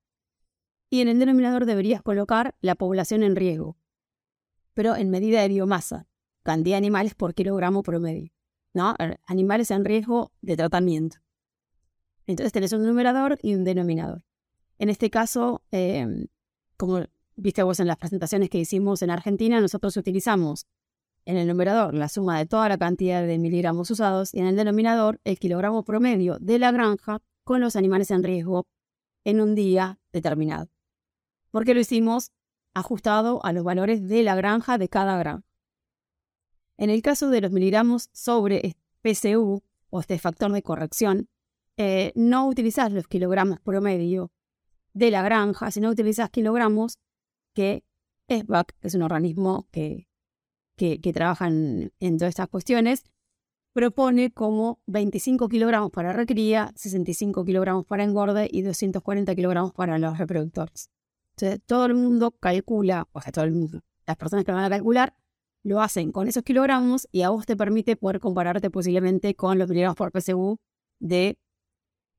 [0.90, 3.76] Y en el denominador deberías colocar la población en riesgo,
[4.74, 6.08] pero en medida de biomasa,
[6.44, 8.30] cantidad de animales por kilogramo promedio.
[8.74, 8.94] ¿no?
[9.26, 11.18] Animales en riesgo de tratamiento.
[12.26, 14.22] Entonces tenés un numerador y un denominador.
[14.78, 16.26] En este caso, em,
[16.76, 17.04] como
[17.37, 20.66] viste vos en las presentaciones que hicimos en Argentina, nosotros utilizamos
[21.24, 24.57] en el numerador la suma de toda la cantidad de miligramos usados y en el
[24.57, 28.66] denominador el kilogramo promedio de la granja con los animales en riesgo
[29.24, 30.68] en un día determinado.
[31.50, 32.33] Porque lo hicimos
[32.74, 35.46] ajustado a los valores de la granja de cada granja.
[36.76, 41.28] En el caso de los miligramos sobre PCU o este factor de corrección,
[41.76, 44.30] eh, no utilizas los kilogramos promedio
[44.92, 46.98] de la granja, sino utilizas kilogramos
[47.52, 47.84] que
[48.28, 50.08] SBAC, que es un organismo que,
[50.76, 53.04] que, trabaja en, todas estas cuestiones,
[53.72, 60.16] propone como 25 kilogramos para recría, 65 kilogramos para engorde y 240 kilogramos para los
[60.18, 60.90] reproductores.
[61.37, 64.70] Entonces, todo el mundo calcula, o sea, todo el mundo, las personas que van a
[64.70, 65.14] calcular,
[65.64, 69.68] lo hacen con esos kilogramos y a vos te permite poder compararte posiblemente con los
[69.68, 70.59] miligramos por PSU
[71.00, 71.38] de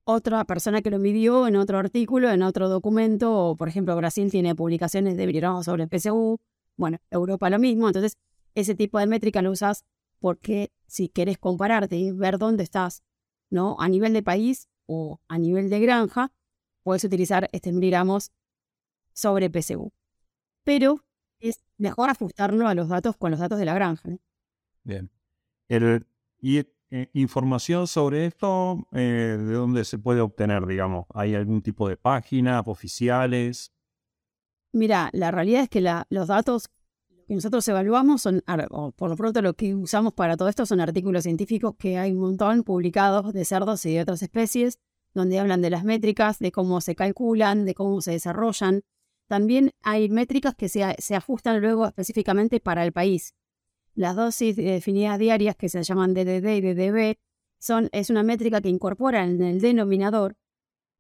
[0.04, 4.30] otra persona que lo midió en otro artículo, en otro documento, o por ejemplo Brasil
[4.30, 6.40] tiene publicaciones de miligramos sobre PSU,
[6.76, 8.18] bueno, Europa lo mismo, entonces
[8.56, 9.86] ese tipo de métrica lo usas
[10.20, 13.04] porque si querés compararte y ver dónde estás,
[13.52, 13.76] ¿no?
[13.80, 16.32] A nivel de país o a nivel de granja,
[16.84, 18.32] puedes utilizar este miligramos
[19.14, 19.92] sobre PSU.
[20.64, 21.05] Pero
[21.40, 24.10] es mejor ajustarlo a los datos con los datos de la granja.
[24.84, 25.10] Bien.
[26.40, 26.60] y
[26.92, 31.06] eh, información sobre esto, eh, ¿de dónde se puede obtener, digamos?
[31.14, 33.74] ¿Hay algún tipo de páginas oficiales?
[34.72, 36.70] Mira, la realidad es que los datos
[37.28, 40.80] que nosotros evaluamos son, o por lo pronto lo que usamos para todo esto son
[40.80, 44.80] artículos científicos que hay un montón publicados de cerdos y de otras especies,
[45.14, 48.84] donde hablan de las métricas, de cómo se calculan, de cómo se desarrollan.
[49.28, 53.34] También hay métricas que se, ajustan luego específicamente para el país.
[53.96, 57.18] Las dosis definidas diarias, que se llaman DDD y DDB,
[57.58, 60.38] son, es una métrica que incorpora en el denominador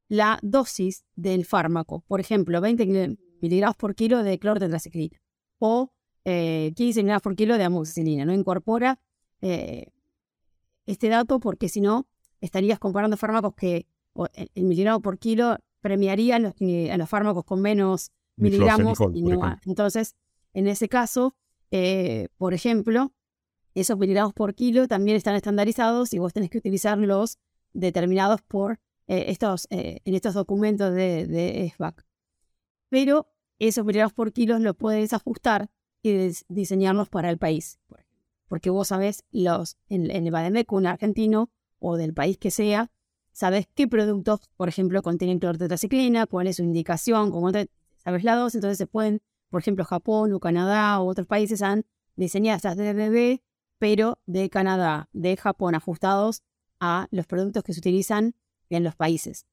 [0.07, 2.03] la dosis del fármaco.
[2.07, 5.19] Por ejemplo, 20 miligramos por kilo de clortetraciclina
[5.59, 5.91] o
[6.23, 8.25] 15 eh, miligramos por kilo de amoxicilina.
[8.25, 8.99] No incorpora
[9.41, 9.91] eh,
[10.85, 12.07] este dato porque si no
[12.41, 13.87] estarías comparando fármacos que
[14.53, 19.59] el miligramo por kilo premiaría a los, a los fármacos con menos miligramos y no
[19.67, 20.15] Entonces,
[20.55, 21.35] en ese caso,
[21.69, 23.13] eh, por ejemplo,
[23.75, 27.37] esos miligramos por kilo también están estandarizados y vos tenés que utilizarlos
[27.73, 32.03] determinados por eh, estos, eh, en estos documentos de, de SBAC.
[32.89, 33.27] Pero
[33.59, 35.69] esos miligramos por kilo los puedes ajustar
[36.01, 37.77] y diseñarlos para el país.
[38.47, 42.89] Porque vos sabés, los, en, en el Bademec, un argentino o del país que sea,
[43.35, 47.51] sabes qué productos, por ejemplo, contienen clortetraciclina, cuál es su indicación, cómo
[47.97, 51.85] sabes la dosis, entonces se pueden, por ejemplo, Japón o Canadá o otros países han
[52.15, 53.41] diseñado estas DBB,
[53.77, 56.43] pero de Canadá, de Japón, ajustados
[56.79, 58.35] a los productos que se utilizan
[58.69, 59.45] en los países.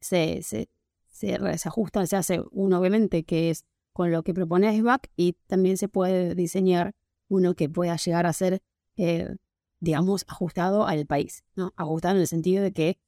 [0.00, 0.68] Se, se,
[1.10, 5.76] se, ajustan, se hace uno obviamente que es con lo que propone SBAC y también
[5.76, 6.94] se puede diseñar
[7.26, 8.62] uno que pueda llegar a ser,
[8.96, 9.34] eh,
[9.80, 11.72] digamos, ajustado al país, ¿no?
[11.76, 12.98] Ajustado en el sentido de que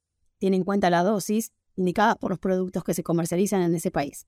[0.41, 4.27] tiene en cuenta la dosis indicada por los productos que se comercializan en ese país.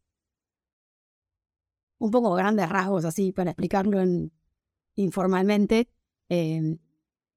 [1.97, 3.99] Un poco grandes rasgos así para explicarlo
[4.93, 5.89] informalmente,
[6.29, 6.77] em,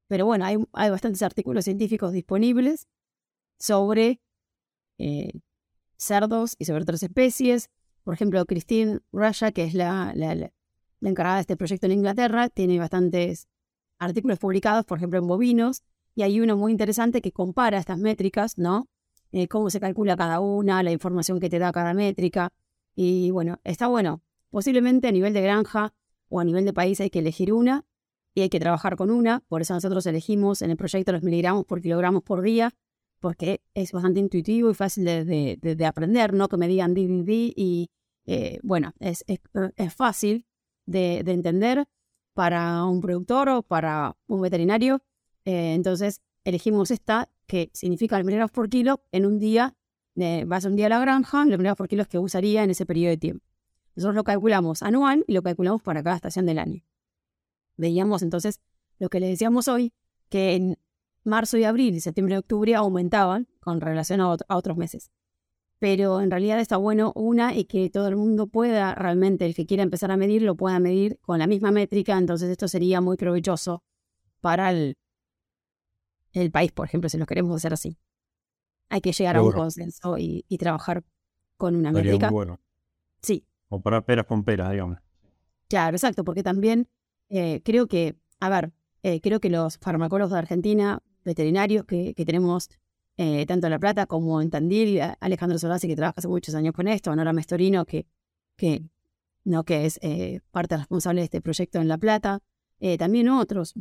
[0.09, 2.87] pero bueno, hay, bastantes artículos científicos disponibles
[3.59, 4.21] sobre
[4.99, 5.33] eh,
[5.97, 7.71] cerdos y sobre otras especies.
[8.05, 10.53] Por ejemplo, Christine Russia, que es la, la
[11.01, 13.49] encargada de este proyecto en Inglaterra, tiene bastantes
[13.99, 15.83] artículos publicados, por ejemplo, en bovinos,
[16.17, 18.89] y hay uno muy interesante que compara estas métricas, ¿no?
[19.33, 22.53] Eh, cómo se calcula cada una, la información que te da cada métrica.
[22.95, 24.23] Y bueno, está bueno.
[24.51, 25.93] Posiblemente a nivel de granja
[26.31, 27.85] o a nivel de país hay que elegir una
[28.35, 29.41] y hay que trabajar con una.
[29.47, 32.73] Por eso nosotros elegimos en el proyecto los miligramos por kilogramos por día,
[33.21, 36.49] porque es bastante intuitivo y fácil de, aprender, ¿no?
[36.49, 37.91] Que me digan DDD y
[38.25, 40.47] eh, bueno, es, es fácil
[40.87, 41.87] de, entender
[42.33, 45.03] para un productor o para un veterinario
[45.47, 49.77] eh, entonces elegimos esta, que significa miligramos por kilo, en un día,
[50.17, 52.85] eh, vas un día a la granja, los miligramos por kilo que usaría en ese
[52.85, 53.47] periodo de tiempo.
[53.95, 56.83] Nosotros lo calculamos anual y lo calculamos para cada estación del año.
[57.77, 58.61] Veíamos entonces
[58.99, 59.93] lo que le decíamos hoy,
[60.29, 60.79] que en
[61.23, 65.11] marzo y abril septiembre y octubre aumentaban con relación a, a otros meses.
[65.79, 69.67] Pero en realidad está bueno una y que todo el mundo pueda realmente, el que
[69.67, 73.17] quiera empezar a medir, lo pueda medir con la misma métrica, entonces esto sería muy
[73.17, 73.85] provechoso
[74.41, 74.97] para el,
[76.43, 77.99] el país, por ejemplo, si lo queremos hacer así.
[78.89, 81.03] Hay que llegar a un consenso y, trabajar
[81.57, 82.31] con una métrica.
[82.31, 82.61] bueno.
[83.21, 83.45] Sí.
[83.69, 84.99] O para peras con peras, digamos.
[85.69, 86.89] Claro, exacto, porque también
[87.29, 88.73] eh, creo que, a ver,
[89.03, 92.69] eh, creo que los farmacólogos de Argentina, veterinarios que, tenemos
[93.17, 96.75] eh, tanto en La Plata como en Tandil, Alejandro Solasi, que trabaja hace muchos años
[96.75, 98.07] con esto, Nora Mestorino, que,
[98.57, 98.83] que,
[99.45, 99.99] no, que es
[100.51, 102.41] parte responsable de este proyecto en La Plata,
[102.99, 103.75] también otros,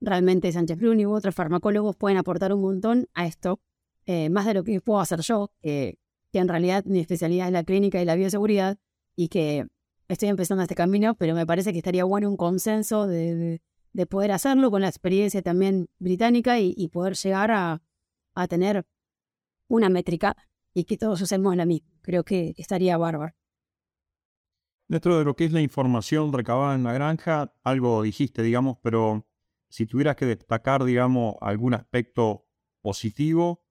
[0.00, 3.60] Realmente Sánchez Bruni u otros farmacólogos pueden aportar un montón a esto,
[4.04, 5.98] eh, más de lo que puedo hacer yo, que
[6.32, 8.78] en realidad mi especialidad es la clínica y la bioseguridad,
[9.16, 9.66] y que
[10.08, 13.60] estoy empezando este camino, pero me parece que estaría bueno un consenso de,
[14.10, 17.80] poder hacerlo con la experiencia también británica y, poder llegar a,
[18.48, 18.84] tener
[19.68, 20.36] una métrica
[20.74, 21.88] y que todos usemos la misma.
[22.02, 23.34] Creo que estaría bárbaro.
[24.88, 29.26] Dentro de lo que es la información recabada en la granja, algo dijiste, digamos, pero
[29.68, 32.46] si tuvieras que destacar, digamos, algún aspecto
[32.80, 33.64] positivo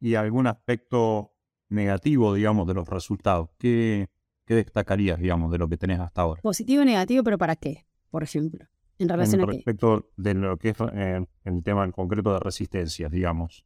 [0.00, 1.34] y algún aspecto
[1.68, 4.08] negativo, digamos, de los resultados, ¿qué,
[4.46, 6.42] ¿qué destacarías, digamos, de lo que tenés hasta ahora?
[6.42, 7.86] Positivo y negativo, pero ¿para qué?
[8.10, 8.66] Por ejemplo,
[8.98, 13.10] en relación a respecto de lo que es eh, el tema en concreto de resistencias,
[13.10, 13.64] digamos.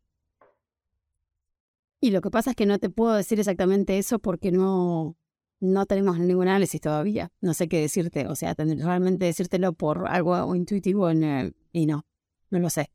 [2.01, 5.17] Y lo que pasa es que no te puedo decir exactamente eso porque no,
[5.61, 7.31] no tenemos ningún análisis todavía.
[7.41, 8.27] No sé qué decirte.
[8.29, 12.07] O sea, realmente decírtelo por algo intuitivo y no,
[12.51, 12.91] no lo sé.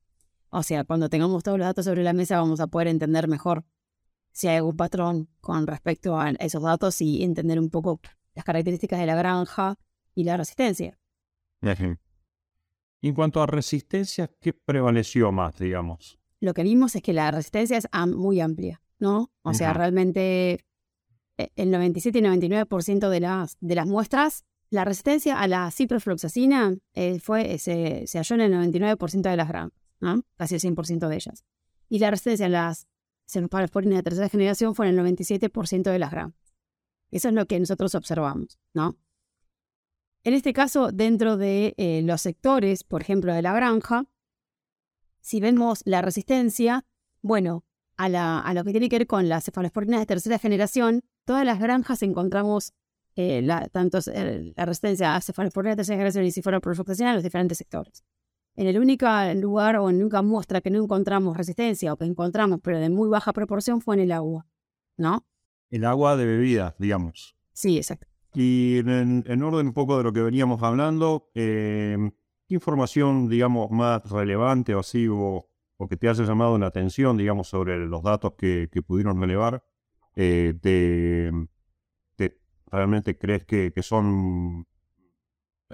[0.50, 3.66] O sea, cuando tengamos todos los datos sobre la mesa vamos a poder entender mejor
[4.32, 8.00] si hay algún patrón con respecto a esos datos y entender un poco
[8.36, 9.78] las características de la granja
[10.16, 10.98] y la resistencia.
[11.62, 16.20] En cuanto a resistencia, ¿qué prevaleció más, digamos?
[16.40, 19.32] Lo que vimos es que la resistencia es muy amplia, ¿no?
[19.44, 20.66] O sea, realmente eh,
[21.56, 27.20] el 97 y 99% de las, de las muestras, la resistencia a la ciprofloxacina eh,
[27.20, 30.24] fue, se, se, halló en el 99% de las granjas, ¿no?
[30.36, 31.44] casi el 100% de ellas.
[31.90, 32.88] Y la resistencia a las
[33.28, 36.56] cefalosporinas de tercera generación fue en el 97% de las granjas.
[37.12, 38.98] Eso es lo que nosotros observamos, ¿no?
[40.24, 44.06] En este caso, dentro de eh, los sectores, por ejemplo, de la granja,
[45.20, 46.86] si vemos la resistencia,
[47.22, 47.66] bueno,
[47.98, 51.46] a, la, a lo que tiene que ver con las cefalosporinas de tercera generación, todas
[51.46, 52.74] las granjas encontramos
[53.16, 57.58] eh, la, tanto eh, la resistencia a cefalosporina tercera generación y cefaloprofloxacina en los diferentes
[57.58, 58.04] sectores.
[58.56, 62.06] En el único lugar o en la única muestra que no encontramos resistencia o que
[62.06, 64.46] encontramos, pero de muy baja proporción, fue en el agua,
[64.98, 65.26] ¿no?
[65.70, 67.36] El agua de bebida, digamos.
[67.52, 68.08] Sí, exacto.
[68.36, 71.98] Y en, orden un poco de lo que veníamos hablando, eh,
[72.48, 75.50] ¿qué información, digamos, más relevante o así, o,
[75.90, 79.64] que te haya llamado la atención, digamos, sobre los datos que, pudieron relevar,
[80.16, 81.32] eh, te,
[82.74, 84.66] realmente crees que, son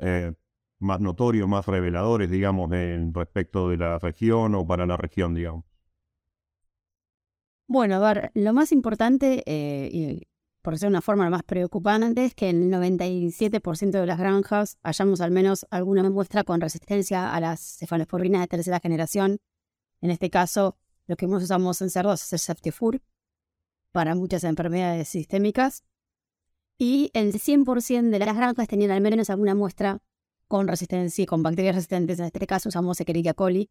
[0.02, 0.34] eh,
[0.80, 5.66] más notorios, más reveladores, digamos, en respecto de la región o para la región, digamos?
[7.68, 10.28] Bueno, a ver, lo más importante, eh, y
[10.62, 15.22] por ser una forma más preocupante, es que en el 97% de las granjas hayamos
[15.22, 19.38] al menos alguna muestra con resistencia a las cefalosporinas de tercera generación.
[20.02, 23.02] En este caso, lo que más usamos en cerdos es el Septifur
[23.92, 25.84] para muchas enfermedades sistémicas.
[26.78, 30.02] Y el 100% de las granjas tenían al menos alguna muestra
[30.48, 33.70] con resistencia, con bacterias resistentes, en este caso usamos Escherichia coli,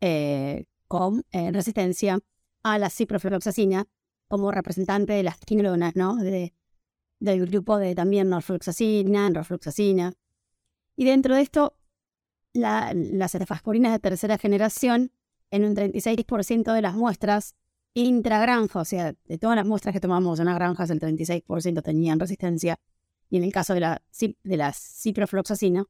[0.00, 2.20] eh, con eh, resistencia
[2.62, 3.86] a la ciprofloxacina
[4.28, 6.16] como representante de las quinolonas, ¿no?
[6.16, 6.52] De,
[7.20, 10.12] del grupo de también norfloxacina, norfloxacina.
[10.96, 11.76] Y dentro de esto,
[12.52, 15.12] la, las cefalosporinas de tercera generación,
[15.50, 17.54] en un 36% de las muestras
[17.96, 22.20] intragranja, o sea, de todas las muestras que tomamos en las granjas, el 36% tenían
[22.20, 22.78] resistencia.
[23.30, 25.84] Y en el caso de la, de la ciprofloxacina,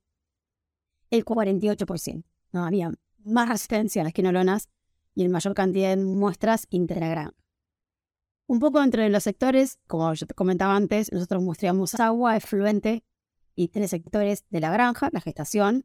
[1.11, 2.25] el 48%.
[2.53, 2.93] No, había
[3.25, 4.69] más resistencia a las quinolonas
[5.15, 7.35] y en mayor cantidad de muestras intergranja.
[8.47, 13.05] Un poco entre los sectores, como yo te comentaba antes, nosotros muestreamos agua, efluente
[13.57, 15.85] y tres sectores de la granja, la gestación,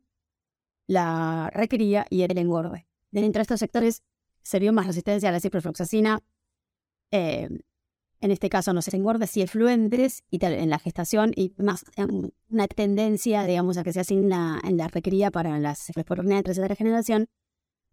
[0.86, 2.88] la recría y el engorde.
[3.10, 4.04] Dentro de estos sectores
[4.44, 6.20] se vio más resistencia a la ciprofloxacina,
[7.12, 7.50] eh,
[8.22, 11.86] en este caso no se engordes y efluentes y en la gestación y más
[12.50, 16.44] una tendencia, digamos, a que sea así en la, en recría para las cefalosporinas de
[16.44, 17.28] tercera generación,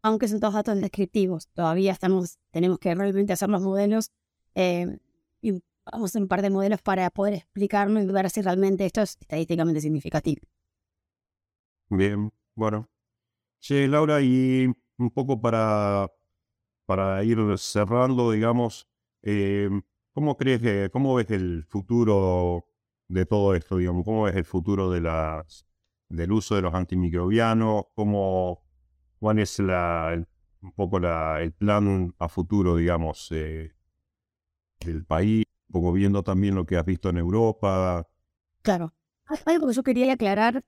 [0.03, 1.49] aunque son todos datos descriptivos.
[1.55, 4.11] Todavía estamos, tenemos que realmente hacer los modelos
[4.55, 4.99] eh,
[5.41, 5.53] y
[5.91, 9.01] vamos a hacer un par de modelos para poder explicarlo y ver si realmente esto
[9.01, 10.43] es estadísticamente significativo.
[11.89, 12.91] Bien, bueno.
[13.61, 14.67] Sí, Laura, y
[14.99, 16.13] un poco para,
[16.89, 18.89] para ir cerrando, digamos,
[19.23, 19.69] eh,
[20.19, 22.67] ¿Cómo crees que, cómo ves el futuro
[23.07, 24.05] de todo esto, digamos?
[24.05, 27.85] ¿Cómo ves el futuro del uso de los antimicrobianos?
[27.95, 28.65] ¿Cómo,
[29.21, 30.21] ¿Cuál es la,
[30.61, 33.77] un poco el plan a futuro, digamos, eh,
[34.81, 35.45] del país?
[35.69, 38.05] Un poco viendo también lo que has visto en Europa.
[38.63, 38.95] Claro.
[39.47, 40.65] Algo que yo quería aclarar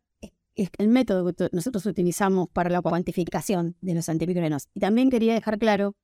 [0.55, 4.69] es el método que nosotros utilizamos para la cuantificación de los antimicrobianos.
[4.75, 5.97] Y también quería dejar claro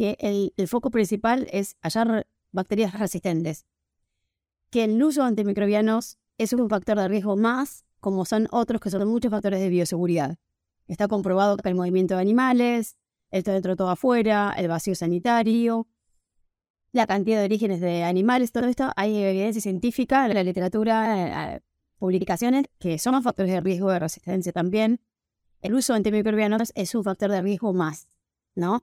[0.00, 0.16] que
[0.56, 3.66] el, foco principal es hallar bacterias resistentes.
[4.70, 8.88] Que el uso de antimicrobianos es un factor de riesgo más, como son otros que
[8.88, 10.38] son muchos factores de bioseguridad.
[10.86, 12.96] Está comprobado que el movimiento de animales,
[13.30, 15.86] el todo dentro, todo afuera, el vacío sanitario,
[16.92, 21.60] la cantidad de orígenes de animales, todo esto hay evidencia científica en la literatura, eh,
[21.98, 25.02] publicaciones que son factores de riesgo de resistencia también.
[25.60, 28.08] El uso de antimicrobianos es un factor de riesgo más,
[28.54, 28.82] ¿no?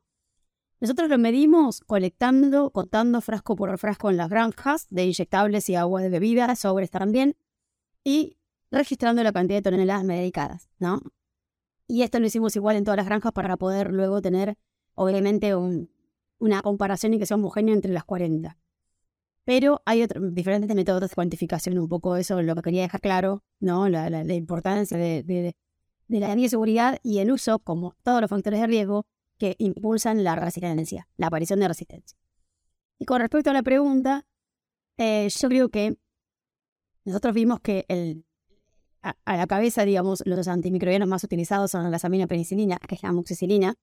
[0.79, 6.01] Nosotros lo medimos colectando, contando frasco por frasco en las granjas de inyectables y agua
[6.01, 7.35] de bebida, sobres también,
[8.03, 8.37] y
[8.69, 11.01] registrando la cantidad de toneladas medicadas, ¿no?
[11.87, 14.57] Y esto lo hicimos igual en todas las granjas para poder luego tener,
[14.93, 18.57] obviamente, una comparación y que sea homogéneo entre las 40.
[19.45, 23.43] Pero hay otros diferentes métodos de cuantificación, un poco eso lo que quería dejar claro,
[23.59, 23.89] ¿no?
[23.89, 25.55] La, importancia de, de,
[26.07, 29.07] de la seguridad y el uso, como todos los factores de riesgo,
[29.37, 32.17] que impulsan la resistencia, la aparición de resistencia.
[32.99, 34.25] Y con respecto a la pregunta,
[34.97, 35.97] eh, yo creo que
[37.05, 38.25] nosotros vimos que el,
[39.01, 43.09] a, la cabeza, digamos, los antimicrobianos más utilizados son la samina penicilina, que es la
[43.09, 43.75] amoxicilina,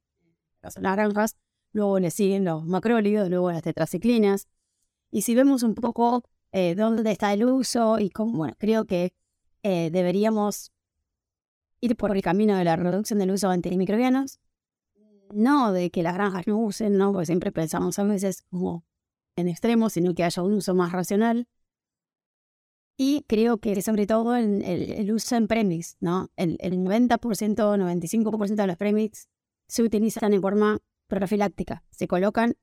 [0.62, 1.36] las naranjas,
[1.72, 4.48] luego le siguen los macrólidos, luego las tetraciclinas.
[5.10, 9.14] Y si vemos un poco eh, dónde está el uso y cómo, bueno, creo que
[9.62, 10.72] eh, deberíamos
[11.80, 14.40] ir por el camino de la reducción del uso de antimicrobianos,
[15.34, 17.12] no de que las granjas no usen, ¿no?
[17.12, 18.84] Porque siempre pensamos a veces como
[19.36, 21.48] en extremos, sino que haya un uso más racional.
[22.96, 26.30] Y creo que sobre todo el, el, uso en premix, ¿no?
[26.36, 29.28] El, el 90%, 95% de los premix
[29.66, 30.78] se utilizan en forma
[31.08, 31.82] profiláctica.
[31.90, 32.54] Se colocan,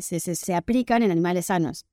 [0.00, 1.84] se, se, se, aplican en animales sanos.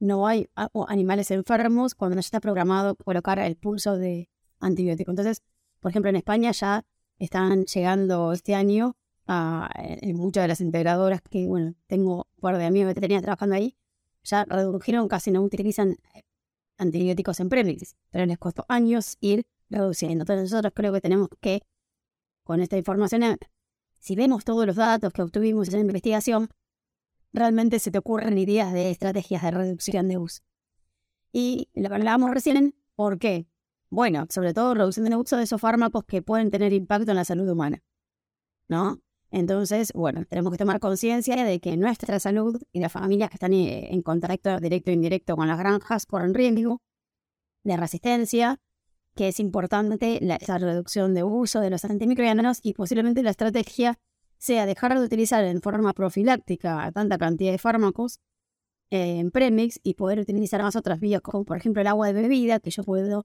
[0.00, 0.48] No hay
[0.88, 5.10] animales enfermos cuando no está programado colocar el pulso de antibiótico.
[5.10, 5.42] Entonces,
[5.80, 6.84] por ejemplo, en España ya
[7.18, 8.96] están llegando este año
[9.26, 13.76] en muchas de las integradoras que, bueno, tengo un par de amigos veterinarios trabajando ahí,
[14.24, 16.22] ya redujeron, casi no utilizan eh,
[16.78, 20.22] antibióticos en premix, pero les costó años ir reduciendo.
[20.22, 21.62] Entonces nosotros creo que tenemos que,
[22.44, 23.38] con esta información, eh,
[23.98, 26.48] si vemos todos los datos que obtuvimos en la investigación,
[27.32, 30.42] realmente se te ocurren ideas de estrategias de reducción de uso.
[31.32, 33.46] Y lo que hablábamos recién, ¿por qué?
[33.88, 37.24] Bueno, sobre todo reducción de uso de esos fármacos que pueden tener impacto en la
[37.24, 37.82] salud humana.
[38.68, 39.00] ¿No?
[39.32, 43.54] Entonces, bueno, tenemos que tomar conciencia de que nuestra salud y las familias que están
[43.54, 46.82] eh, en contacto directo e indirecto con las granjas corren riesgo
[47.64, 48.60] de resistencia,
[49.14, 53.98] que es importante la, esa reducción de uso de los antimicrobianos y posiblemente la estrategia
[54.36, 58.20] sea dejar de utilizar en forma profiláctica tanta cantidad de fármacos
[58.90, 62.12] eh, en premix y poder utilizar más otras vías, como por ejemplo el agua de
[62.12, 63.24] bebida, que yo puedo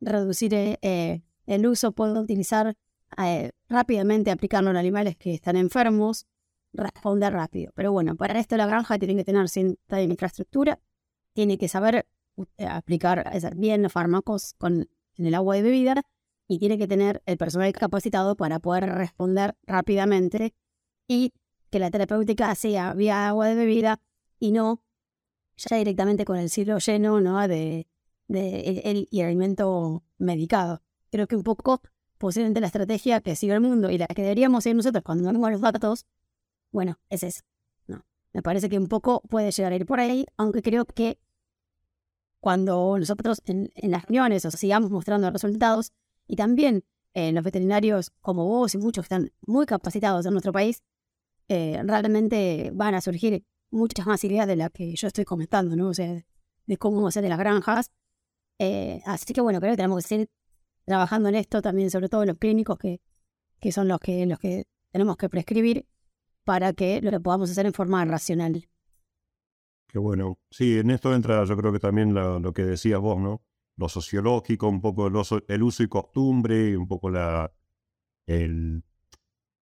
[0.00, 2.76] reducir eh, el uso, puedo utilizar
[3.18, 6.26] eh, rápidamente aplicarlo en animales que están enfermos,
[6.72, 7.72] responder rápido.
[7.74, 10.80] Pero bueno, para esto la granja tiene que tener cierta infraestructura,
[11.32, 12.06] tiene que saber
[12.58, 16.02] eh, aplicar bien los fármacos con, en el agua de bebida
[16.48, 20.54] y tiene que tener el personal capacitado para poder responder rápidamente
[21.08, 21.32] y
[21.70, 24.00] que la terapéutica sea vía agua de bebida
[24.38, 24.82] y no
[25.56, 27.48] ya directamente con el silo lleno ¿no?
[27.48, 27.88] de,
[28.28, 30.82] de el, y alimento medicado.
[31.10, 31.80] Creo que un poco
[32.18, 35.50] posiblemente la estrategia que sigue el mundo y la que deberíamos seguir nosotros cuando vemos
[35.50, 36.06] los datos,
[36.72, 37.42] bueno, es eso.
[37.86, 38.04] No.
[38.32, 41.18] Me parece que un poco puede llegar a ir por ahí, aunque creo que
[42.40, 45.92] cuando nosotros en, las reuniones o sigamos mostrando resultados
[46.26, 50.52] y también eh, los veterinarios como vos y muchos que están muy capacitados en nuestro
[50.52, 50.82] país,
[51.48, 55.88] eh, realmente van a surgir muchas más ideas de las que yo estoy comentando, ¿no?
[55.88, 56.24] O sea,
[56.66, 57.90] de cómo hacer de las granjas.
[58.58, 60.30] Eh, así que bueno, creo que tenemos que seguir
[60.86, 63.00] trabajando en esto también, sobre todo los clínicos, que,
[63.60, 65.86] que son los que, los que tenemos que prescribir
[66.44, 68.68] para que lo podamos hacer en forma racional.
[69.88, 70.38] Qué bueno.
[70.50, 73.42] Sí, en esto entra yo creo que también lo, que decías vos, ¿no?
[73.76, 77.52] Lo sociológico, un poco el uso, el y costumbre, un poco la...
[78.26, 78.84] El,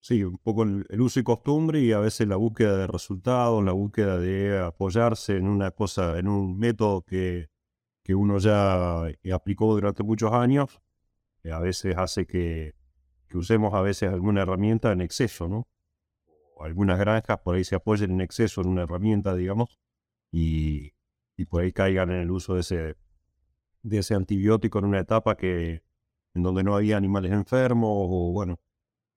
[0.01, 3.73] sí, un poco el, uso y costumbre y a veces la búsqueda de resultados, la
[3.73, 7.51] búsqueda de apoyarse en una cosa, en un método que,
[8.05, 10.81] que uno ya aplicó durante muchos años
[11.45, 12.75] a veces hace que,
[13.33, 15.69] usemos a veces alguna herramienta en exceso, ¿no?
[16.57, 19.79] O algunas granjas por ahí se apoyen en exceso en una herramienta, digamos,
[20.33, 20.93] y,
[21.49, 22.97] por ahí caigan en el uso de ese,
[23.83, 25.83] de ese antibiótico en una etapa que
[26.35, 28.61] en donde no había animales enfermos o, bueno,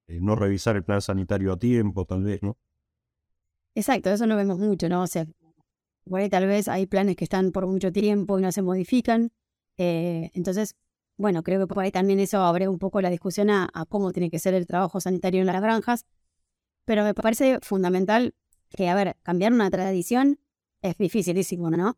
[0.08, 2.58] eh, no revisar el plan sanitario a tiempo, tal vez, ¿no?
[3.76, 5.04] Exacto, eso lo vemos mucho, ¿no?
[5.04, 5.26] O sea,
[6.12, 9.32] ahí tal vez hay planes que están por mucho tiempo y no se modifican.
[9.78, 10.76] Eh, entonces,
[11.18, 14.30] bueno, creo que por ahí también eso abre un poco la discusión a, cómo tiene
[14.30, 16.05] que ser el trabajo sanitario en las granjas.
[16.86, 18.36] Pero me parece fundamental
[18.70, 20.39] que, a ver, cambiar una tradición
[20.82, 21.97] es dificilísimo, ¿no?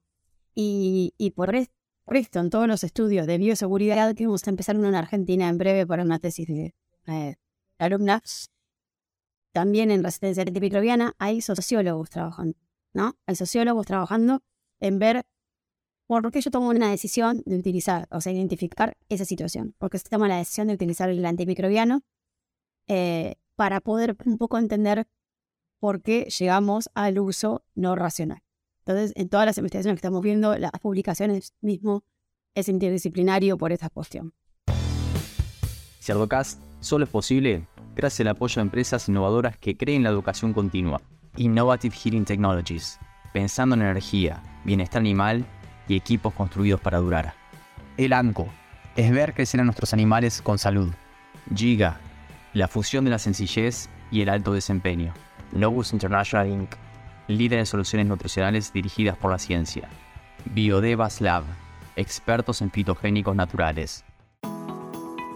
[0.54, 4.90] Y, y por, esto, en todos los estudios de bioseguridad que vamos a empezar uno
[4.90, 6.76] en Argentina en breve para una tesis de
[7.08, 7.36] eh,
[7.80, 8.22] alumna,
[9.52, 12.58] también en resistencia antimicrobiana hay sociólogos trabajando,
[12.94, 13.18] ¿no?
[13.26, 14.44] Hay sociólogos trabajando
[14.80, 15.26] en ver
[16.08, 19.74] ¿Por qué yo tomo una decisión de utilizar, o sea, identificar esa situación?
[19.80, 22.04] Porque se toma la decisión de utilizar el antimicrobiano
[22.88, 25.08] eh, para poder un poco entender
[25.80, 28.44] por qué llegamos al uso no racional.
[28.86, 32.04] Entonces, en todas las investigaciones que estamos viendo, las publicaciones mismo
[32.54, 34.34] es interdisciplinario por esta cuestión.
[36.00, 41.02] Cerdocast solo es posible gracias al apoyo de empresas innovadoras que creen la educación continua.
[41.38, 43.00] Innovative Heating Technologies,
[43.34, 45.46] pensando en energía, bienestar animal
[45.88, 47.34] y equipos construidos para durar.
[47.98, 48.48] El ANCO
[48.96, 50.94] es ver crecer a nuestros animales con salud.
[51.54, 52.00] Giga,
[52.54, 55.14] la fusión de la sencillez y el alto desempeño.
[55.52, 56.72] Novus International Inc.,
[57.28, 59.90] líder en soluciones nutricionales dirigidas por la ciencia.
[60.46, 61.44] Biodevas Lab,
[61.96, 64.04] expertos en fitogénicos naturales.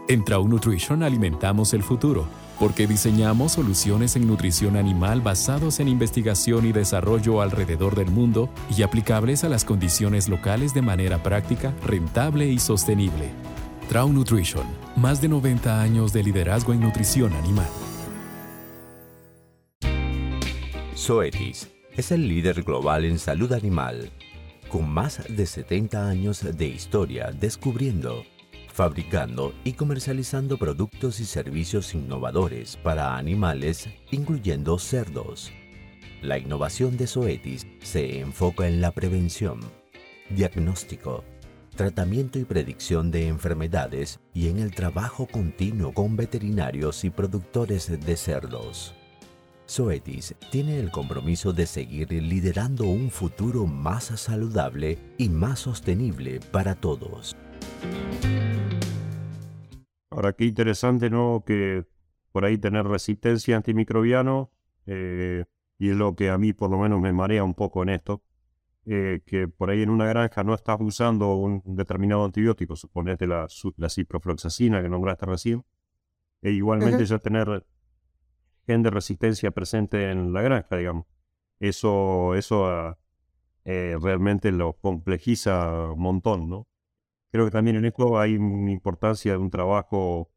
[0.07, 2.27] En Trau Nutrition alimentamos el futuro,
[2.59, 8.83] porque diseñamos soluciones en nutrición animal basados en investigación y desarrollo alrededor del mundo y
[8.83, 13.29] aplicables a las condiciones locales de manera práctica, rentable y sostenible.
[13.87, 17.69] Trau Nutrition, más de 90 años de liderazgo en nutrición animal.
[20.95, 24.11] Zoetis es el líder global en salud animal,
[24.69, 28.23] con más de 70 años de historia descubriendo,
[28.79, 35.51] fabricando y comercializando productos y servicios innovadores para animales, incluyendo cerdos.
[36.21, 39.59] La innovación de Zoetis se enfoca en la prevención,
[40.29, 41.25] diagnóstico,
[41.75, 48.15] tratamiento y predicción de enfermedades y en el trabajo continuo con veterinarios y productores de
[48.15, 48.95] cerdos.
[49.67, 56.75] Zoetis tiene el compromiso de seguir liderando un futuro más saludable y más sostenible para
[56.75, 57.35] todos.
[60.09, 61.43] Ahora, qué interesante, ¿no?
[61.45, 61.85] Que
[62.31, 64.51] por ahí tener resistencia antimicrobiano,
[64.85, 65.45] eh,
[65.77, 68.23] y es lo que a mí por lo menos me marea un poco en esto,
[68.85, 73.47] eh, que por ahí en una granja no estás usando un determinado antibiótico, suponete la,
[73.77, 75.63] la ciprofloxacina que nombraste recién,
[76.41, 77.65] e igualmente ya tener
[78.65, 81.05] gen de resistencia presente en la granja, digamos.
[81.59, 82.97] Eso, eso ah,
[83.65, 86.67] eh, realmente lo complejiza un montón, ¿no?
[87.31, 90.31] Creo que también en esto hay una importancia de un trabajo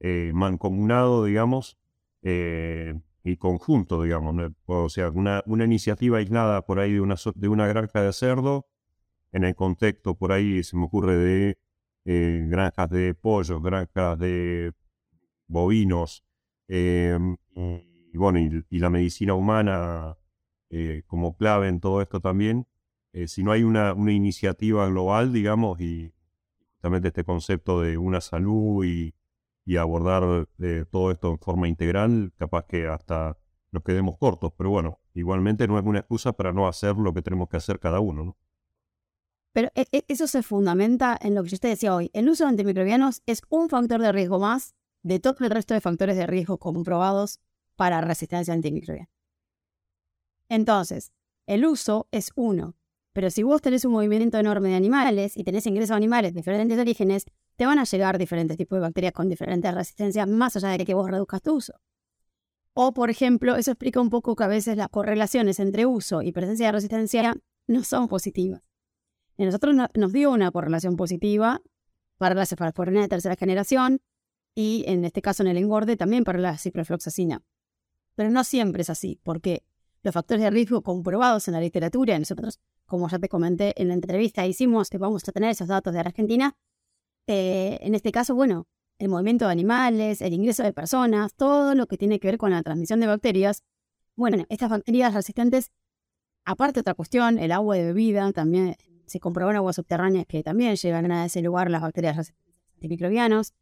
[0.00, 1.78] eh, mancomunado, digamos,
[2.22, 4.52] eh, y conjunto, digamos.
[4.66, 8.68] O sea, una, una, iniciativa aislada por ahí de una, de una granja de cerdo,
[9.32, 11.58] en el contexto por ahí se me ocurre de
[12.04, 14.72] eh, granjas de pollos, granjas de
[15.46, 16.24] bovinos,
[16.68, 20.16] y bueno, y, la medicina humana
[21.06, 22.66] como clave en todo esto también.
[23.26, 26.12] si no hay una, una iniciativa global, digamos, y
[26.78, 29.14] justamente este concepto de una salud y,
[29.76, 33.36] abordar eh, todo esto en forma integral, capaz que hasta
[33.70, 37.20] nos quedemos cortos, pero bueno, igualmente no es una excusa para no hacer lo que
[37.20, 38.36] tenemos que hacer cada uno, ¿no?
[39.52, 42.10] Pero e, e, eso se fundamenta en lo que yo te decía hoy.
[42.14, 45.82] El uso de antimicrobianos es un factor de riesgo más de todo el resto de
[45.82, 47.40] factores de riesgo comprobados
[47.76, 49.10] para resistencia antimicrobiana.
[50.48, 51.12] Entonces,
[51.46, 52.77] el uso es uno.
[53.18, 56.38] Pero si vos tenés un movimiento enorme de animales y tenés ingresos de animales de
[56.38, 57.24] diferentes orígenes,
[57.56, 60.94] te van a llegar diferentes tipos de bacterias con diferentes resistencias, más allá de que
[60.94, 61.72] vos reduzcas tu uso.
[62.74, 66.30] O, por ejemplo, eso explica un poco que a veces las correlaciones entre uso y
[66.30, 67.34] presencia de resistencia
[67.66, 68.62] no son positivas.
[69.36, 71.60] Y nosotros nos dio una correlación positiva
[72.18, 74.00] para la cefaloporinas de tercera generación
[74.54, 77.42] y, en este caso, en el engorde, también para la ciprofloxacina.
[78.14, 79.64] Pero no siempre es así, porque
[80.04, 83.94] los factores de riesgo comprobados en la literatura, nosotros como ya te comenté en la
[83.94, 86.56] entrevista hicimos, que vamos a tener esos datos de Argentina.
[87.28, 88.66] Eh, en este caso, bueno,
[88.98, 92.50] el movimiento de animales, el ingreso de personas, todo lo que tiene que ver con
[92.50, 93.62] la transmisión de bacterias.
[94.16, 95.70] Bueno, estas bacterias resistentes,
[96.44, 98.74] aparte otra cuestión, el agua de bebida, también
[99.06, 102.34] se comprobó en aguas subterráneas que también llegan a ese lugar las bacterias
[102.74, 103.52] antimicrobianos.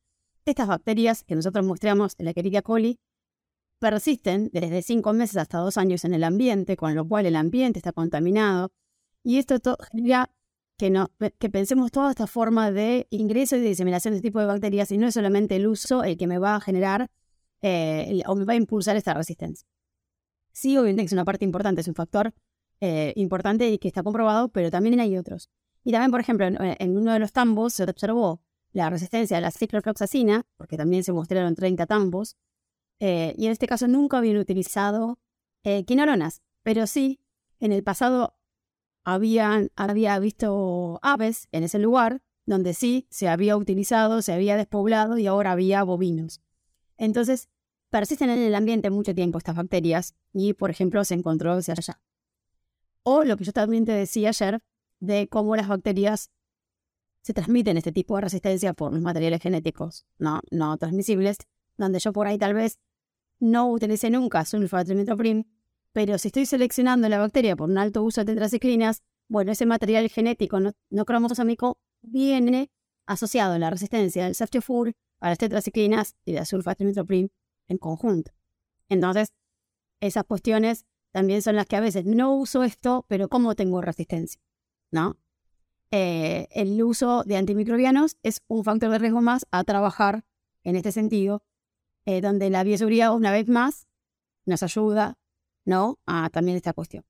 [0.45, 2.99] Estas bacterias que nosotros mostramos en la Escherichia coli
[3.81, 7.79] persisten desde 5 meses hasta 2 años en el ambiente, con lo cual el ambiente
[7.81, 8.71] está contaminado.
[9.27, 9.59] Y esto
[9.91, 10.31] genera
[10.79, 11.11] que, no,
[11.41, 14.93] que pensemos toda esta forma de ingreso y de diseminación de este tipo de bacterias
[14.93, 17.11] y no es solamente el uso el que me va a generar
[17.61, 19.67] eh, o me va a impulsar esta resistencia.
[20.53, 22.35] Sí, obviamente es una parte importante, es un factor
[22.81, 25.51] eh, importante y que está comprobado, pero también hay otros.
[25.83, 29.51] Y también, por ejemplo, en, uno de los tambos se observó la resistencia a la
[29.51, 32.37] ciclofloxacina, porque también se mostraron 30 tambos,
[33.01, 35.19] eh, y en este caso nunca habían utilizado
[35.85, 37.19] quinolonas, pero sí,
[37.59, 38.36] en el pasado
[39.07, 45.17] habían, había visto aves en ese lugar, donde sí se había utilizado, se había despoblado
[45.17, 46.43] y ahora había bovinos.
[46.99, 47.49] Entonces,
[47.89, 52.01] persisten en el ambiente mucho tiempo estas bacterias y, por ejemplo, se encontró hacia allá.
[53.05, 54.61] O lo que yo también te decía ayer,
[54.99, 56.33] de cómo las bacterias
[57.23, 61.39] se transmiten este tipo de resistencia por los materiales genéticos no, no transmisibles,
[61.77, 62.81] donde yo por ahí tal vez
[63.39, 65.45] no utilice nunca sulfatrimetoprim,
[65.97, 70.11] pero si estoy seleccionando la bacteria por un alto uso de tetraciclinas, bueno, ese material
[70.11, 72.71] genético no, no cromosómico viene
[73.07, 77.31] asociado a la resistencia del ceftofur a las tetraciclinas y la sulfatrimetoprim
[77.69, 78.33] en conjunto.
[78.91, 79.33] Entonces,
[80.03, 84.39] esas cuestiones también son las que a veces no uso esto, pero ¿cómo tengo resistencia?
[84.91, 85.17] ¿No?
[85.93, 90.27] Eh, el uso de antimicrobianos es un factor de riesgo más a trabajar
[90.63, 91.43] en este sentido,
[92.05, 93.89] eh, donde la bioseguridad, una vez más,
[94.45, 95.17] nos ayuda
[95.67, 95.99] ¿no?
[96.07, 97.05] a también esta cuestión.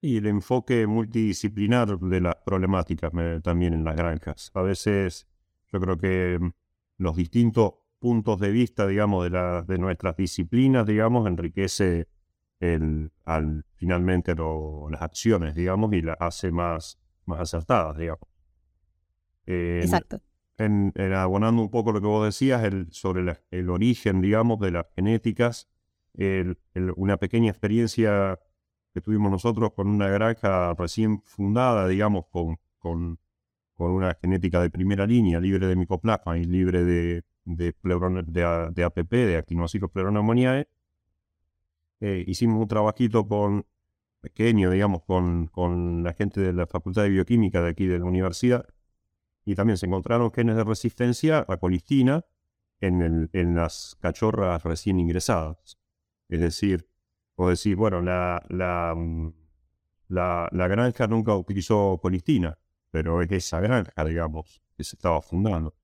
[0.00, 4.50] Y el enfoque multidisciplinar de las problemáticas también en las granjas.
[4.54, 5.28] A veces
[5.72, 6.50] yo creo que mm,
[6.98, 12.08] los distintos puntos de vista, digamos, de, la, de nuestras disciplinas, digamos, enriquece
[12.60, 18.28] el, al, finalmente las acciones, digamos, y las hace más, más acertadas, digamos.
[19.46, 20.20] Exacto.
[20.58, 24.86] En, abonando un poco lo que vos decías el, sobre el origen, digamos, de las
[24.94, 25.68] genéticas,
[26.96, 28.38] una pequeña experiencia
[28.92, 33.18] que tuvimos nosotros con una granja recién fundada, digamos, con, con,
[33.76, 39.12] una genética de primera línea, libre de micoplasma y libre de, de, de, de APP,
[39.12, 40.68] de actinociclos pleuroneumoniae.
[42.00, 43.66] Eh, hicimos un trabajito con
[44.20, 48.04] pequeño, digamos, con, con la gente de la Facultad de Bioquímica de aquí de la
[48.04, 48.66] universidad.
[49.44, 52.24] Y también se encontraron genes de resistencia a colistina
[52.80, 55.78] en, el, en las cachorras recién ingresadas.
[56.28, 56.86] Es decir,
[57.36, 59.32] o decir, bueno, la, la, mm,
[60.08, 62.58] la, la granja nunca utilizó colistina,
[62.90, 65.74] pero es esa granja, digamos, que se estaba fundando.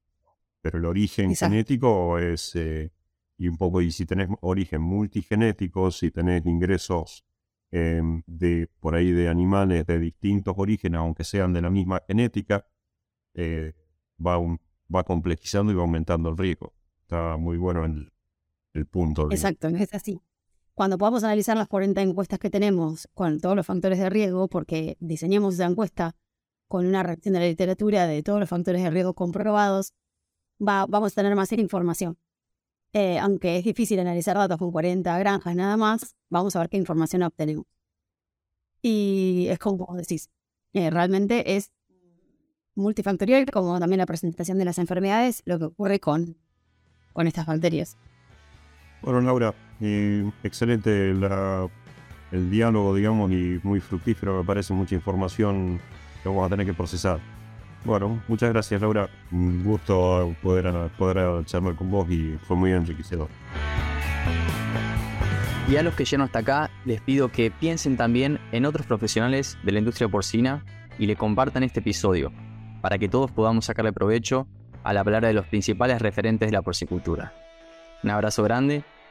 [0.60, 2.90] Pero el origen genético es, eh,
[3.36, 7.24] y un poco, y si tenés origen multigenético, si tenés ingresos
[7.70, 12.66] em, de por ahí de animales de distintos orígenes, aunque sean de la misma genética,
[13.34, 13.74] eh,
[14.24, 14.38] va,
[14.94, 16.72] va complejizando y va aumentando el riesgo.
[17.02, 18.12] Está muy bueno el,
[18.72, 19.30] el punto.
[19.30, 20.20] Exacto, es así.
[20.74, 24.96] Cuando podamos analizar las 40 encuestas que tenemos con todos los factores de riesgo, porque
[24.98, 26.16] diseñamos esa encuesta
[26.66, 29.92] con una reacción de la literatura de todos los factores de riesgo comprobados,
[30.60, 32.18] va, vamos a tener más información.
[32.92, 36.76] Eh, aunque es difícil analizar datos con 40 granjas nada más, vamos a ver qué
[36.76, 37.66] información obtenemos.
[38.82, 40.28] Y es como decís,
[40.72, 41.70] eh, realmente es
[42.74, 46.36] multifactorial, como también la presentación de las enfermedades, lo que ocurre con,
[47.12, 47.96] con estas bacterias.
[49.04, 49.52] Bueno, Laura,
[50.42, 55.78] excelente el diálogo, digamos, y muy fructífero, me parece mucha información
[56.22, 57.20] que vamos a tener que procesar.
[57.84, 59.10] Bueno, muchas gracias Laura.
[59.30, 63.28] Un gusto poder, poder charlar con vos y fue muy enriquecedor.
[65.68, 69.58] Y a los que llegan hasta acá, les pido que piensen también en otros profesionales
[69.64, 70.64] de la industria porcina
[70.98, 72.32] y le compartan este episodio,
[72.80, 74.46] para que todos podamos sacarle provecho
[74.82, 77.34] al hablar de los principales referentes de la porcicultura.
[78.02, 78.82] Un abrazo grande